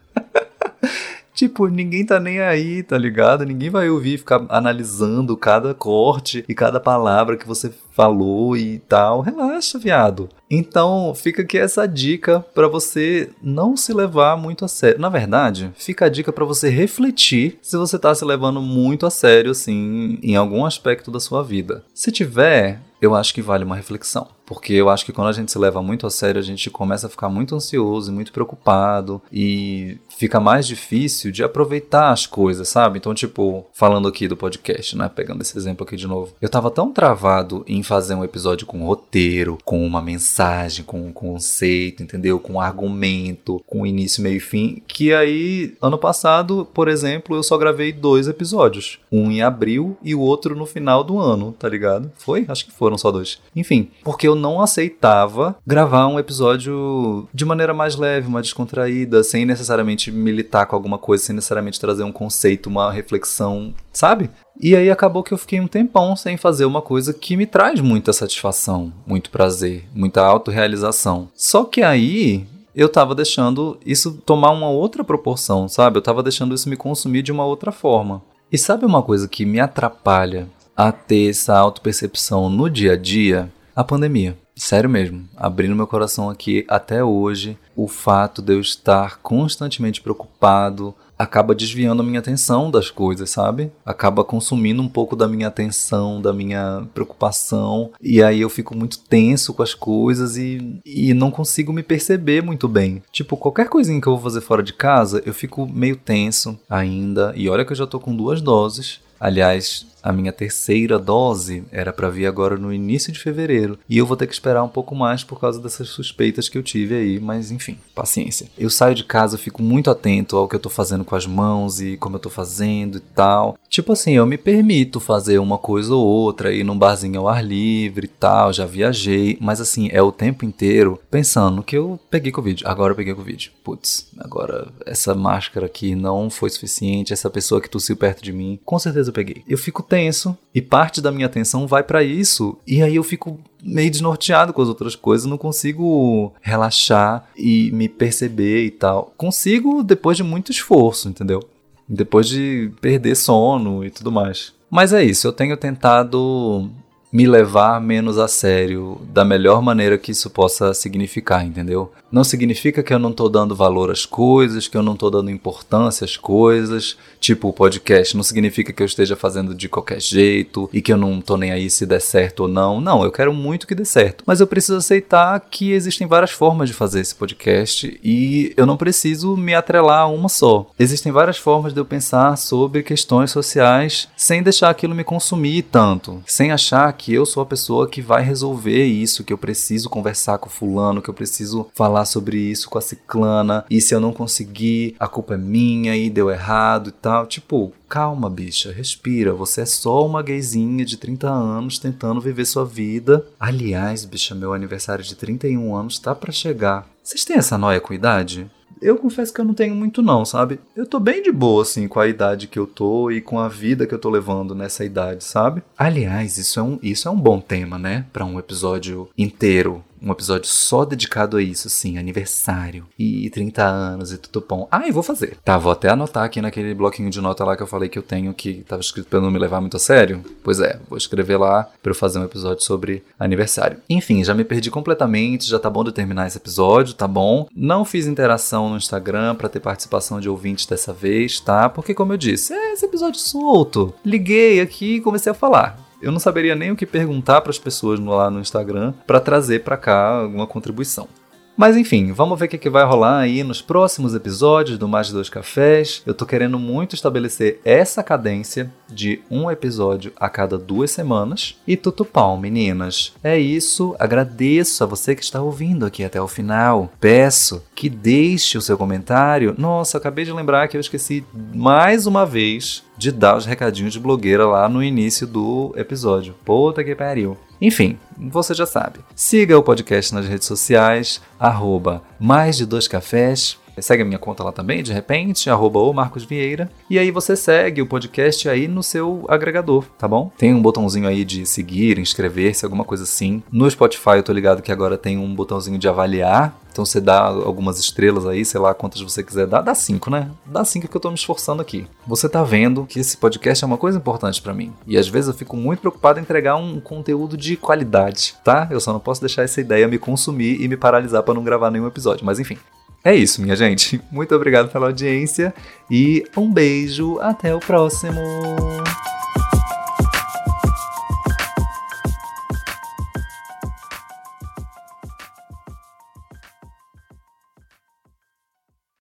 Tipo, 1.38 1.68
ninguém 1.68 2.04
tá 2.04 2.18
nem 2.18 2.40
aí, 2.40 2.82
tá 2.82 2.98
ligado? 2.98 3.46
Ninguém 3.46 3.70
vai 3.70 3.88
ouvir 3.88 4.18
ficar 4.18 4.44
analisando 4.48 5.36
cada 5.36 5.72
corte 5.72 6.44
e 6.48 6.52
cada 6.52 6.80
palavra 6.80 7.36
que 7.36 7.46
você 7.46 7.72
falou 7.92 8.56
e 8.56 8.80
tal. 8.88 9.20
Relaxa, 9.20 9.78
viado. 9.78 10.28
Então, 10.50 11.14
fica 11.14 11.42
aqui 11.42 11.56
essa 11.56 11.86
dica 11.86 12.44
para 12.52 12.66
você 12.66 13.30
não 13.40 13.76
se 13.76 13.92
levar 13.92 14.36
muito 14.36 14.64
a 14.64 14.68
sério. 14.68 14.98
Na 14.98 15.08
verdade, 15.08 15.70
fica 15.76 16.06
a 16.06 16.08
dica 16.08 16.32
para 16.32 16.44
você 16.44 16.70
refletir 16.70 17.56
se 17.62 17.76
você 17.76 18.00
tá 18.00 18.12
se 18.16 18.24
levando 18.24 18.60
muito 18.60 19.06
a 19.06 19.10
sério 19.10 19.52
assim 19.52 20.18
em 20.20 20.34
algum 20.34 20.64
aspecto 20.64 21.08
da 21.08 21.20
sua 21.20 21.44
vida. 21.44 21.84
Se 21.94 22.10
tiver, 22.10 22.80
eu 23.00 23.14
acho 23.14 23.32
que 23.32 23.42
vale 23.42 23.64
uma 23.64 23.76
reflexão. 23.76 24.26
Porque 24.44 24.72
eu 24.72 24.88
acho 24.88 25.04
que 25.04 25.12
quando 25.12 25.28
a 25.28 25.32
gente 25.32 25.52
se 25.52 25.58
leva 25.58 25.82
muito 25.82 26.06
a 26.06 26.10
sério, 26.10 26.38
a 26.38 26.44
gente 26.44 26.70
começa 26.70 27.06
a 27.06 27.10
ficar 27.10 27.28
muito 27.28 27.54
ansioso 27.54 28.10
e 28.10 28.14
muito 28.14 28.32
preocupado 28.32 29.20
e 29.30 29.98
fica 30.18 30.40
mais 30.40 30.66
difícil 30.66 31.30
de 31.30 31.44
aproveitar 31.44 32.10
as 32.10 32.26
coisas, 32.26 32.68
sabe? 32.68 32.98
Então, 32.98 33.14
tipo, 33.14 33.64
falando 33.72 34.08
aqui 34.08 34.26
do 34.26 34.36
podcast, 34.36 34.96
né? 34.96 35.08
Pegando 35.14 35.42
esse 35.42 35.56
exemplo 35.56 35.86
aqui 35.86 35.96
de 35.96 36.08
novo. 36.08 36.34
Eu 36.42 36.48
tava 36.48 36.70
tão 36.70 36.92
travado 36.92 37.64
em 37.68 37.82
fazer 37.84 38.14
um 38.14 38.24
episódio 38.24 38.66
com 38.66 38.84
roteiro, 38.84 39.58
com 39.64 39.86
uma 39.86 40.02
mensagem, 40.02 40.84
com 40.84 41.06
um 41.06 41.12
conceito, 41.12 42.02
entendeu? 42.02 42.40
Com 42.40 42.54
um 42.54 42.60
argumento, 42.60 43.62
com 43.66 43.86
início, 43.86 44.22
meio 44.22 44.38
e 44.38 44.40
fim, 44.40 44.82
que 44.88 45.12
aí, 45.12 45.76
ano 45.80 45.96
passado, 45.96 46.66
por 46.74 46.88
exemplo, 46.88 47.36
eu 47.36 47.42
só 47.42 47.56
gravei 47.56 47.92
dois 47.92 48.26
episódios. 48.26 48.98
Um 49.12 49.30
em 49.30 49.42
abril 49.42 49.96
e 50.02 50.14
o 50.14 50.20
outro 50.20 50.56
no 50.56 50.66
final 50.66 51.04
do 51.04 51.18
ano, 51.18 51.54
tá 51.56 51.68
ligado? 51.68 52.10
Foi? 52.16 52.44
Acho 52.48 52.66
que 52.66 52.72
foram 52.72 52.98
só 52.98 53.12
dois. 53.12 53.38
Enfim, 53.54 53.88
porque 54.02 54.26
eu 54.26 54.34
não 54.34 54.60
aceitava 54.60 55.56
gravar 55.64 56.08
um 56.08 56.18
episódio 56.18 57.28
de 57.32 57.44
maneira 57.44 57.72
mais 57.72 57.94
leve, 57.94 58.28
mais 58.28 58.46
descontraída, 58.46 59.22
sem 59.22 59.44
necessariamente 59.44 60.07
militar 60.10 60.66
com 60.66 60.76
alguma 60.76 60.98
coisa, 60.98 61.24
sem 61.24 61.34
necessariamente 61.34 61.80
trazer 61.80 62.02
um 62.02 62.12
conceito, 62.12 62.68
uma 62.68 62.92
reflexão, 62.92 63.74
sabe? 63.92 64.30
E 64.60 64.74
aí 64.74 64.90
acabou 64.90 65.22
que 65.22 65.32
eu 65.32 65.38
fiquei 65.38 65.60
um 65.60 65.68
tempão 65.68 66.16
sem 66.16 66.36
fazer 66.36 66.64
uma 66.64 66.82
coisa 66.82 67.14
que 67.14 67.36
me 67.36 67.46
traz 67.46 67.80
muita 67.80 68.12
satisfação, 68.12 68.92
muito 69.06 69.30
prazer, 69.30 69.84
muita 69.94 70.22
autorrealização. 70.22 71.28
Só 71.34 71.64
que 71.64 71.82
aí 71.82 72.46
eu 72.74 72.88
tava 72.88 73.14
deixando 73.14 73.78
isso 73.84 74.20
tomar 74.24 74.50
uma 74.50 74.68
outra 74.68 75.04
proporção, 75.04 75.68
sabe? 75.68 75.98
Eu 75.98 76.02
tava 76.02 76.22
deixando 76.22 76.54
isso 76.54 76.68
me 76.68 76.76
consumir 76.76 77.22
de 77.22 77.32
uma 77.32 77.44
outra 77.44 77.72
forma. 77.72 78.22
E 78.50 78.58
sabe 78.58 78.84
uma 78.84 79.02
coisa 79.02 79.28
que 79.28 79.44
me 79.44 79.60
atrapalha 79.60 80.48
a 80.76 80.90
ter 80.90 81.30
essa 81.30 81.56
autopercepção 81.56 82.48
no 82.48 82.70
dia 82.70 82.92
a 82.92 82.96
dia? 82.96 83.50
a 83.78 83.84
pandemia. 83.84 84.36
Sério 84.58 84.90
mesmo, 84.90 85.28
abrindo 85.36 85.76
meu 85.76 85.86
coração 85.86 86.28
aqui 86.28 86.66
até 86.68 87.02
hoje, 87.02 87.56
o 87.76 87.86
fato 87.86 88.42
de 88.42 88.54
eu 88.54 88.60
estar 88.60 89.18
constantemente 89.22 90.00
preocupado 90.00 90.92
acaba 91.18 91.54
desviando 91.54 92.02
a 92.02 92.04
minha 92.04 92.20
atenção 92.20 92.70
das 92.70 92.90
coisas, 92.90 93.30
sabe? 93.30 93.72
Acaba 93.84 94.24
consumindo 94.24 94.80
um 94.80 94.88
pouco 94.88 95.16
da 95.16 95.26
minha 95.26 95.48
atenção, 95.48 96.20
da 96.22 96.32
minha 96.32 96.86
preocupação, 96.94 97.90
e 98.00 98.22
aí 98.22 98.40
eu 98.40 98.48
fico 98.48 98.76
muito 98.76 98.98
tenso 99.00 99.52
com 99.52 99.62
as 99.62 99.74
coisas 99.74 100.36
e, 100.36 100.80
e 100.84 101.12
não 101.14 101.30
consigo 101.30 101.72
me 101.72 101.82
perceber 101.82 102.42
muito 102.42 102.68
bem. 102.68 103.02
Tipo, 103.10 103.36
qualquer 103.36 103.68
coisinha 103.68 104.00
que 104.00 104.06
eu 104.06 104.14
vou 104.14 104.22
fazer 104.22 104.40
fora 104.40 104.62
de 104.62 104.72
casa, 104.72 105.22
eu 105.24 105.34
fico 105.34 105.66
meio 105.66 105.96
tenso 105.96 106.58
ainda, 106.68 107.32
e 107.36 107.48
olha 107.48 107.64
que 107.64 107.72
eu 107.72 107.76
já 107.76 107.86
tô 107.86 107.98
com 107.98 108.14
duas 108.14 108.40
doses. 108.40 109.00
Aliás, 109.20 109.86
a 110.02 110.12
minha 110.12 110.32
terceira 110.32 110.98
dose 110.98 111.64
era 111.70 111.92
para 111.92 112.08
vir 112.08 112.26
agora 112.26 112.56
no 112.56 112.72
início 112.72 113.12
de 113.12 113.18
fevereiro. 113.18 113.78
E 113.88 113.98
eu 113.98 114.06
vou 114.06 114.16
ter 114.16 114.26
que 114.26 114.32
esperar 114.32 114.62
um 114.62 114.68
pouco 114.68 114.94
mais 114.94 115.24
por 115.24 115.40
causa 115.40 115.60
dessas 115.60 115.88
suspeitas 115.88 116.48
que 116.48 116.56
eu 116.56 116.62
tive 116.62 116.94
aí, 116.94 117.20
mas 117.20 117.50
enfim, 117.50 117.76
paciência. 117.94 118.48
Eu 118.56 118.70
saio 118.70 118.94
de 118.94 119.04
casa, 119.04 119.36
fico 119.36 119.62
muito 119.62 119.90
atento 119.90 120.36
ao 120.36 120.48
que 120.48 120.54
eu 120.54 120.60
tô 120.60 120.70
fazendo 120.70 121.04
com 121.04 121.14
as 121.14 121.26
mãos 121.26 121.80
e 121.80 121.96
como 121.96 122.16
eu 122.16 122.20
tô 122.20 122.30
fazendo 122.30 122.98
e 122.98 123.00
tal. 123.00 123.58
Tipo 123.68 123.92
assim, 123.92 124.12
eu 124.12 124.26
me 124.26 124.38
permito 124.38 125.00
fazer 125.00 125.38
uma 125.38 125.58
coisa 125.58 125.94
ou 125.94 126.06
outra, 126.06 126.52
ir 126.54 126.64
num 126.64 126.78
barzinho 126.78 127.20
ao 127.20 127.28
ar 127.28 127.44
livre 127.44 128.06
e 128.06 128.08
tal, 128.08 128.52
já 128.52 128.64
viajei, 128.64 129.36
mas 129.40 129.60
assim, 129.60 129.88
é 129.92 130.00
o 130.00 130.12
tempo 130.12 130.44
inteiro 130.44 130.98
pensando 131.10 131.62
que 131.62 131.76
eu 131.76 131.98
peguei 132.10 132.32
Covid. 132.32 132.66
Agora 132.66 132.92
eu 132.92 132.96
peguei 132.96 133.14
Covid. 133.14 133.52
Putz, 133.62 134.08
agora 134.18 134.68
essa 134.86 135.14
máscara 135.14 135.66
aqui 135.66 135.94
não 135.94 136.30
foi 136.30 136.50
suficiente, 136.50 137.12
essa 137.12 137.28
pessoa 137.28 137.60
que 137.60 137.68
tossiu 137.68 137.96
perto 137.96 138.22
de 138.22 138.32
mim, 138.32 138.58
com 138.64 138.78
certeza 138.78 139.07
eu 139.08 139.12
peguei. 139.12 139.42
Eu 139.48 139.58
fico 139.58 139.82
tenso 139.82 140.36
e 140.54 140.62
parte 140.62 141.00
da 141.00 141.10
minha 141.10 141.26
atenção 141.26 141.66
vai 141.66 141.82
para 141.82 142.02
isso 142.02 142.58
e 142.66 142.82
aí 142.82 142.96
eu 142.96 143.02
fico 143.02 143.38
meio 143.62 143.90
desnorteado 143.90 144.52
com 144.52 144.62
as 144.62 144.68
outras 144.68 144.94
coisas, 144.94 145.26
não 145.26 145.38
consigo 145.38 146.32
relaxar 146.40 147.28
e 147.36 147.70
me 147.72 147.88
perceber 147.88 148.64
e 148.64 148.70
tal. 148.70 149.12
Consigo 149.16 149.82
depois 149.82 150.16
de 150.16 150.22
muito 150.22 150.52
esforço, 150.52 151.08
entendeu? 151.08 151.40
Depois 151.88 152.28
de 152.28 152.70
perder 152.80 153.16
sono 153.16 153.84
e 153.84 153.90
tudo 153.90 154.12
mais. 154.12 154.52
Mas 154.70 154.92
é 154.92 155.02
isso, 155.02 155.26
eu 155.26 155.32
tenho 155.32 155.56
tentado 155.56 156.70
me 157.10 157.26
levar 157.26 157.80
menos 157.80 158.18
a 158.18 158.28
sério 158.28 159.00
da 159.12 159.24
melhor 159.24 159.62
maneira 159.62 159.98
que 159.98 160.12
isso 160.12 160.28
possa 160.30 160.74
significar, 160.74 161.44
entendeu? 161.44 161.90
Não 162.10 162.24
significa 162.24 162.82
que 162.82 162.92
eu 162.92 162.98
não 162.98 163.10
estou 163.10 163.28
dando 163.28 163.54
valor 163.54 163.90
às 163.90 164.06
coisas, 164.06 164.66
que 164.66 164.76
eu 164.76 164.82
não 164.82 164.94
estou 164.94 165.10
dando 165.10 165.30
importância 165.30 166.04
às 166.04 166.16
coisas, 166.16 166.96
tipo 167.20 167.48
o 167.48 167.52
podcast. 167.52 168.16
Não 168.16 168.22
significa 168.22 168.72
que 168.72 168.82
eu 168.82 168.86
esteja 168.86 169.14
fazendo 169.14 169.54
de 169.54 169.68
qualquer 169.68 170.00
jeito 170.00 170.70
e 170.72 170.80
que 170.80 170.92
eu 170.92 170.96
não 170.96 171.18
estou 171.18 171.36
nem 171.36 171.50
aí 171.50 171.68
se 171.68 171.84
der 171.84 172.00
certo 172.00 172.40
ou 172.40 172.48
não. 172.48 172.80
Não, 172.80 173.04
eu 173.04 173.12
quero 173.12 173.32
muito 173.32 173.66
que 173.66 173.74
dê 173.74 173.84
certo. 173.84 174.24
Mas 174.26 174.40
eu 174.40 174.46
preciso 174.46 174.78
aceitar 174.78 175.38
que 175.50 175.72
existem 175.72 176.06
várias 176.06 176.30
formas 176.30 176.68
de 176.68 176.74
fazer 176.74 177.00
esse 177.00 177.14
podcast 177.14 177.98
e 178.02 178.52
eu 178.56 178.64
não 178.64 178.76
preciso 178.76 179.36
me 179.36 179.54
atrelar 179.54 180.02
a 180.02 180.06
uma 180.06 180.28
só. 180.28 180.70
Existem 180.78 181.12
várias 181.12 181.36
formas 181.36 181.72
de 181.72 181.80
eu 181.80 181.84
pensar 181.84 182.36
sobre 182.36 182.82
questões 182.82 183.30
sociais 183.30 184.08
sem 184.16 184.42
deixar 184.42 184.70
aquilo 184.70 184.94
me 184.94 185.04
consumir 185.04 185.62
tanto, 185.62 186.22
sem 186.26 186.52
achar 186.52 186.88
que 186.98 187.14
eu 187.14 187.24
sou 187.24 187.42
a 187.42 187.46
pessoa 187.46 187.88
que 187.88 188.02
vai 188.02 188.22
resolver 188.22 188.84
isso, 188.84 189.24
que 189.24 189.32
eu 189.32 189.38
preciso 189.38 189.88
conversar 189.88 190.38
com 190.38 190.50
fulano, 190.50 191.00
que 191.00 191.08
eu 191.08 191.14
preciso 191.14 191.68
falar 191.74 192.04
sobre 192.04 192.36
isso 192.36 192.68
com 192.68 192.76
a 192.76 192.82
ciclana, 192.82 193.64
e 193.70 193.80
se 193.80 193.94
eu 193.94 194.00
não 194.00 194.12
conseguir, 194.12 194.96
a 194.98 195.06
culpa 195.06 195.34
é 195.34 195.38
minha 195.38 195.96
e 195.96 196.10
deu 196.10 196.30
errado 196.30 196.88
e 196.88 196.92
tal. 196.92 197.26
Tipo, 197.26 197.72
calma, 197.88 198.28
bicha, 198.28 198.72
respira. 198.72 199.32
Você 199.32 199.60
é 199.60 199.66
só 199.66 200.04
uma 200.04 200.22
gayzinha 200.22 200.84
de 200.84 200.96
30 200.96 201.28
anos 201.28 201.78
tentando 201.78 202.20
viver 202.20 202.44
sua 202.44 202.64
vida. 202.64 203.24
Aliás, 203.38 204.04
bicha, 204.04 204.34
meu 204.34 204.52
aniversário 204.52 205.04
de 205.04 205.14
31 205.14 205.74
anos 205.74 205.98
tá 205.98 206.14
para 206.14 206.32
chegar. 206.32 206.86
Vocês 207.02 207.24
têm 207.24 207.36
essa 207.36 207.56
noia 207.56 207.80
com 207.80 207.94
idade? 207.94 208.50
Eu 208.80 208.96
confesso 208.96 209.32
que 209.32 209.40
eu 209.40 209.44
não 209.44 209.54
tenho 209.54 209.74
muito 209.74 210.02
não, 210.02 210.24
sabe? 210.24 210.60
Eu 210.76 210.86
tô 210.86 210.98
bem 211.00 211.22
de 211.22 211.32
boa, 211.32 211.62
assim, 211.62 211.88
com 211.88 212.00
a 212.00 212.06
idade 212.06 212.46
que 212.46 212.58
eu 212.58 212.66
tô 212.66 213.10
e 213.10 213.20
com 213.20 213.38
a 213.38 213.48
vida 213.48 213.86
que 213.86 213.94
eu 213.94 213.98
tô 213.98 214.10
levando 214.10 214.54
nessa 214.54 214.84
idade, 214.84 215.24
sabe? 215.24 215.62
Aliás, 215.76 216.38
isso 216.38 216.60
é 216.60 216.62
um, 216.62 216.78
isso 216.82 217.08
é 217.08 217.10
um 217.10 217.20
bom 217.20 217.40
tema, 217.40 217.78
né? 217.78 218.06
Para 218.12 218.24
um 218.24 218.38
episódio 218.38 219.08
inteiro 219.16 219.84
um 220.02 220.12
episódio 220.12 220.48
só 220.48 220.84
dedicado 220.84 221.36
a 221.36 221.42
isso, 221.42 221.68
sim, 221.68 221.98
aniversário 221.98 222.86
e 222.98 223.28
30 223.30 223.64
anos 223.64 224.12
e 224.12 224.18
tudo 224.18 224.44
bom. 224.46 224.68
Ah, 224.70 224.86
e 224.86 224.92
vou 224.92 225.02
fazer. 225.02 225.36
Tá, 225.44 225.58
vou 225.58 225.72
até 225.72 225.90
anotar 225.90 226.24
aqui 226.24 226.40
naquele 226.40 226.74
bloquinho 226.74 227.10
de 227.10 227.20
nota 227.20 227.44
lá 227.44 227.56
que 227.56 227.62
eu 227.62 227.66
falei 227.66 227.88
que 227.88 227.98
eu 227.98 228.02
tenho 228.02 228.32
que 228.34 228.64
tava 228.68 228.80
escrito 228.80 229.08
pra 229.08 229.18
eu 229.18 229.22
não 229.22 229.30
me 229.30 229.38
levar 229.38 229.60
muito 229.60 229.76
a 229.76 229.80
sério. 229.80 230.24
Pois 230.42 230.60
é, 230.60 230.78
vou 230.88 230.96
escrever 230.96 231.36
lá 231.36 231.68
pra 231.82 231.90
eu 231.90 231.94
fazer 231.94 232.18
um 232.18 232.24
episódio 232.24 232.64
sobre 232.64 233.04
aniversário. 233.18 233.78
Enfim, 233.88 234.22
já 234.24 234.34
me 234.34 234.44
perdi 234.44 234.70
completamente, 234.70 235.48
já 235.48 235.58
tá 235.58 235.70
bom 235.70 235.84
de 235.84 235.92
terminar 235.92 236.26
esse 236.26 236.38
episódio, 236.38 236.94
tá 236.94 237.08
bom? 237.08 237.46
Não 237.54 237.84
fiz 237.84 238.06
interação 238.06 238.70
no 238.70 238.76
Instagram 238.76 239.34
para 239.34 239.48
ter 239.48 239.60
participação 239.60 240.20
de 240.20 240.28
ouvintes 240.28 240.66
dessa 240.66 240.92
vez, 240.92 241.40
tá? 241.40 241.68
Porque 241.68 241.94
como 241.94 242.12
eu 242.12 242.16
disse, 242.16 242.52
é 242.52 242.72
esse 242.72 242.84
episódio 242.84 243.20
solto. 243.20 243.94
Liguei 244.04 244.60
aqui 244.60 244.96
e 244.96 245.00
comecei 245.00 245.30
a 245.30 245.34
falar 245.34 245.87
eu 246.00 246.12
não 246.12 246.20
saberia 246.20 246.54
nem 246.54 246.70
o 246.70 246.76
que 246.76 246.86
perguntar 246.86 247.40
para 247.40 247.50
as 247.50 247.58
pessoas 247.58 247.98
lá 248.00 248.30
no 248.30 248.40
Instagram 248.40 248.92
para 249.06 249.20
trazer 249.20 249.64
para 249.64 249.76
cá 249.76 250.20
alguma 250.20 250.46
contribuição. 250.46 251.08
Mas 251.56 251.76
enfim, 251.76 252.12
vamos 252.12 252.38
ver 252.38 252.44
o 252.46 252.48
que, 252.48 252.56
que 252.56 252.70
vai 252.70 252.84
rolar 252.84 253.18
aí 253.18 253.42
nos 253.42 253.60
próximos 253.60 254.14
episódios 254.14 254.78
do 254.78 254.86
Mais 254.86 255.10
Dois 255.10 255.28
Cafés. 255.28 256.02
Eu 256.06 256.14
tô 256.14 256.24
querendo 256.24 256.56
muito 256.56 256.94
estabelecer 256.94 257.60
essa 257.64 258.00
cadência 258.00 258.72
de 258.88 259.20
um 259.30 259.50
episódio 259.50 260.12
a 260.16 260.28
cada 260.28 260.58
duas 260.58 260.90
semanas. 260.90 261.56
E 261.66 261.76
tutupão, 261.76 262.38
meninas. 262.38 263.12
É 263.22 263.38
isso, 263.38 263.94
agradeço 263.98 264.82
a 264.82 264.86
você 264.86 265.14
que 265.14 265.22
está 265.22 265.40
ouvindo 265.40 265.86
aqui 265.86 266.04
até 266.04 266.20
o 266.20 266.28
final. 266.28 266.90
Peço 267.00 267.62
que 267.74 267.88
deixe 267.88 268.56
o 268.56 268.62
seu 268.62 268.76
comentário. 268.76 269.54
Nossa, 269.58 269.98
acabei 269.98 270.24
de 270.24 270.32
lembrar 270.32 270.68
que 270.68 270.76
eu 270.76 270.80
esqueci 270.80 271.24
mais 271.54 272.06
uma 272.06 272.24
vez 272.24 272.84
de 272.96 273.12
dar 273.12 273.36
os 273.36 273.46
recadinhos 273.46 273.92
de 273.92 274.00
blogueira 274.00 274.46
lá 274.46 274.68
no 274.68 274.82
início 274.82 275.26
do 275.26 275.72
episódio. 275.76 276.34
Puta 276.44 276.82
que 276.82 276.94
pariu. 276.94 277.36
Enfim, 277.60 277.98
você 278.16 278.54
já 278.54 278.66
sabe. 278.66 279.00
Siga 279.14 279.58
o 279.58 279.62
podcast 279.62 280.14
nas 280.14 280.26
redes 280.26 280.46
sociais, 280.46 281.20
arroba 281.38 282.02
mais 282.18 282.56
de 282.56 282.66
dois 282.66 282.86
cafés. 282.86 283.58
Segue 283.82 284.02
a 284.02 284.06
minha 284.06 284.18
conta 284.18 284.44
lá 284.44 284.52
também, 284.52 284.82
de 284.82 284.92
repente, 284.92 285.50
arroba 285.50 285.78
o 285.78 285.92
Marcos 285.92 286.24
Vieira. 286.24 286.70
E 286.88 286.98
aí 286.98 287.10
você 287.10 287.36
segue 287.36 287.82
o 287.82 287.86
podcast 287.86 288.48
aí 288.48 288.68
no 288.68 288.82
seu 288.82 289.24
agregador, 289.28 289.84
tá 289.98 290.06
bom? 290.06 290.30
Tem 290.36 290.54
um 290.54 290.62
botãozinho 290.62 291.08
aí 291.08 291.24
de 291.24 291.44
seguir, 291.46 291.98
inscrever-se, 291.98 292.64
alguma 292.64 292.84
coisa 292.84 293.04
assim. 293.04 293.42
No 293.50 293.70
Spotify 293.70 294.16
eu 294.16 294.22
tô 294.22 294.32
ligado 294.32 294.62
que 294.62 294.72
agora 294.72 294.98
tem 294.98 295.18
um 295.18 295.34
botãozinho 295.34 295.78
de 295.78 295.88
avaliar. 295.88 296.58
Então 296.70 296.84
você 296.84 297.00
dá 297.00 297.22
algumas 297.22 297.80
estrelas 297.80 298.24
aí, 298.24 298.44
sei 298.44 298.60
lá 298.60 298.72
quantas 298.72 299.00
você 299.00 299.20
quiser 299.20 299.48
dar. 299.48 299.62
Dá 299.62 299.74
cinco, 299.74 300.10
né? 300.10 300.30
Dá 300.46 300.64
cinco 300.64 300.86
que 300.86 300.96
eu 300.96 301.00
tô 301.00 301.08
me 301.08 301.16
esforçando 301.16 301.60
aqui. 301.60 301.86
Você 302.06 302.28
tá 302.28 302.44
vendo 302.44 302.86
que 302.86 303.00
esse 303.00 303.16
podcast 303.16 303.64
é 303.64 303.66
uma 303.66 303.76
coisa 303.76 303.98
importante 303.98 304.40
para 304.40 304.54
mim. 304.54 304.72
E 304.86 304.96
às 304.96 305.08
vezes 305.08 305.26
eu 305.26 305.34
fico 305.34 305.56
muito 305.56 305.80
preocupado 305.80 306.20
em 306.20 306.22
entregar 306.22 306.54
um 306.54 306.78
conteúdo 306.78 307.36
de 307.36 307.56
qualidade, 307.56 308.36
tá? 308.44 308.68
Eu 308.70 308.80
só 308.80 308.92
não 308.92 309.00
posso 309.00 309.20
deixar 309.20 309.42
essa 309.42 309.60
ideia 309.60 309.88
me 309.88 309.98
consumir 309.98 310.60
e 310.60 310.68
me 310.68 310.76
paralisar 310.76 311.24
para 311.24 311.34
não 311.34 311.42
gravar 311.42 311.70
nenhum 311.70 311.88
episódio. 311.88 312.24
Mas 312.24 312.38
enfim, 312.38 312.56
é 313.04 313.14
isso, 313.14 313.40
minha 313.40 313.56
gente. 313.56 314.00
Muito 314.10 314.34
obrigado 314.34 314.70
pela 314.70 314.86
audiência 314.86 315.54
e 315.90 316.24
um 316.36 316.52
beijo. 316.52 317.18
Até 317.20 317.54
o 317.54 317.60
próximo. 317.60 318.20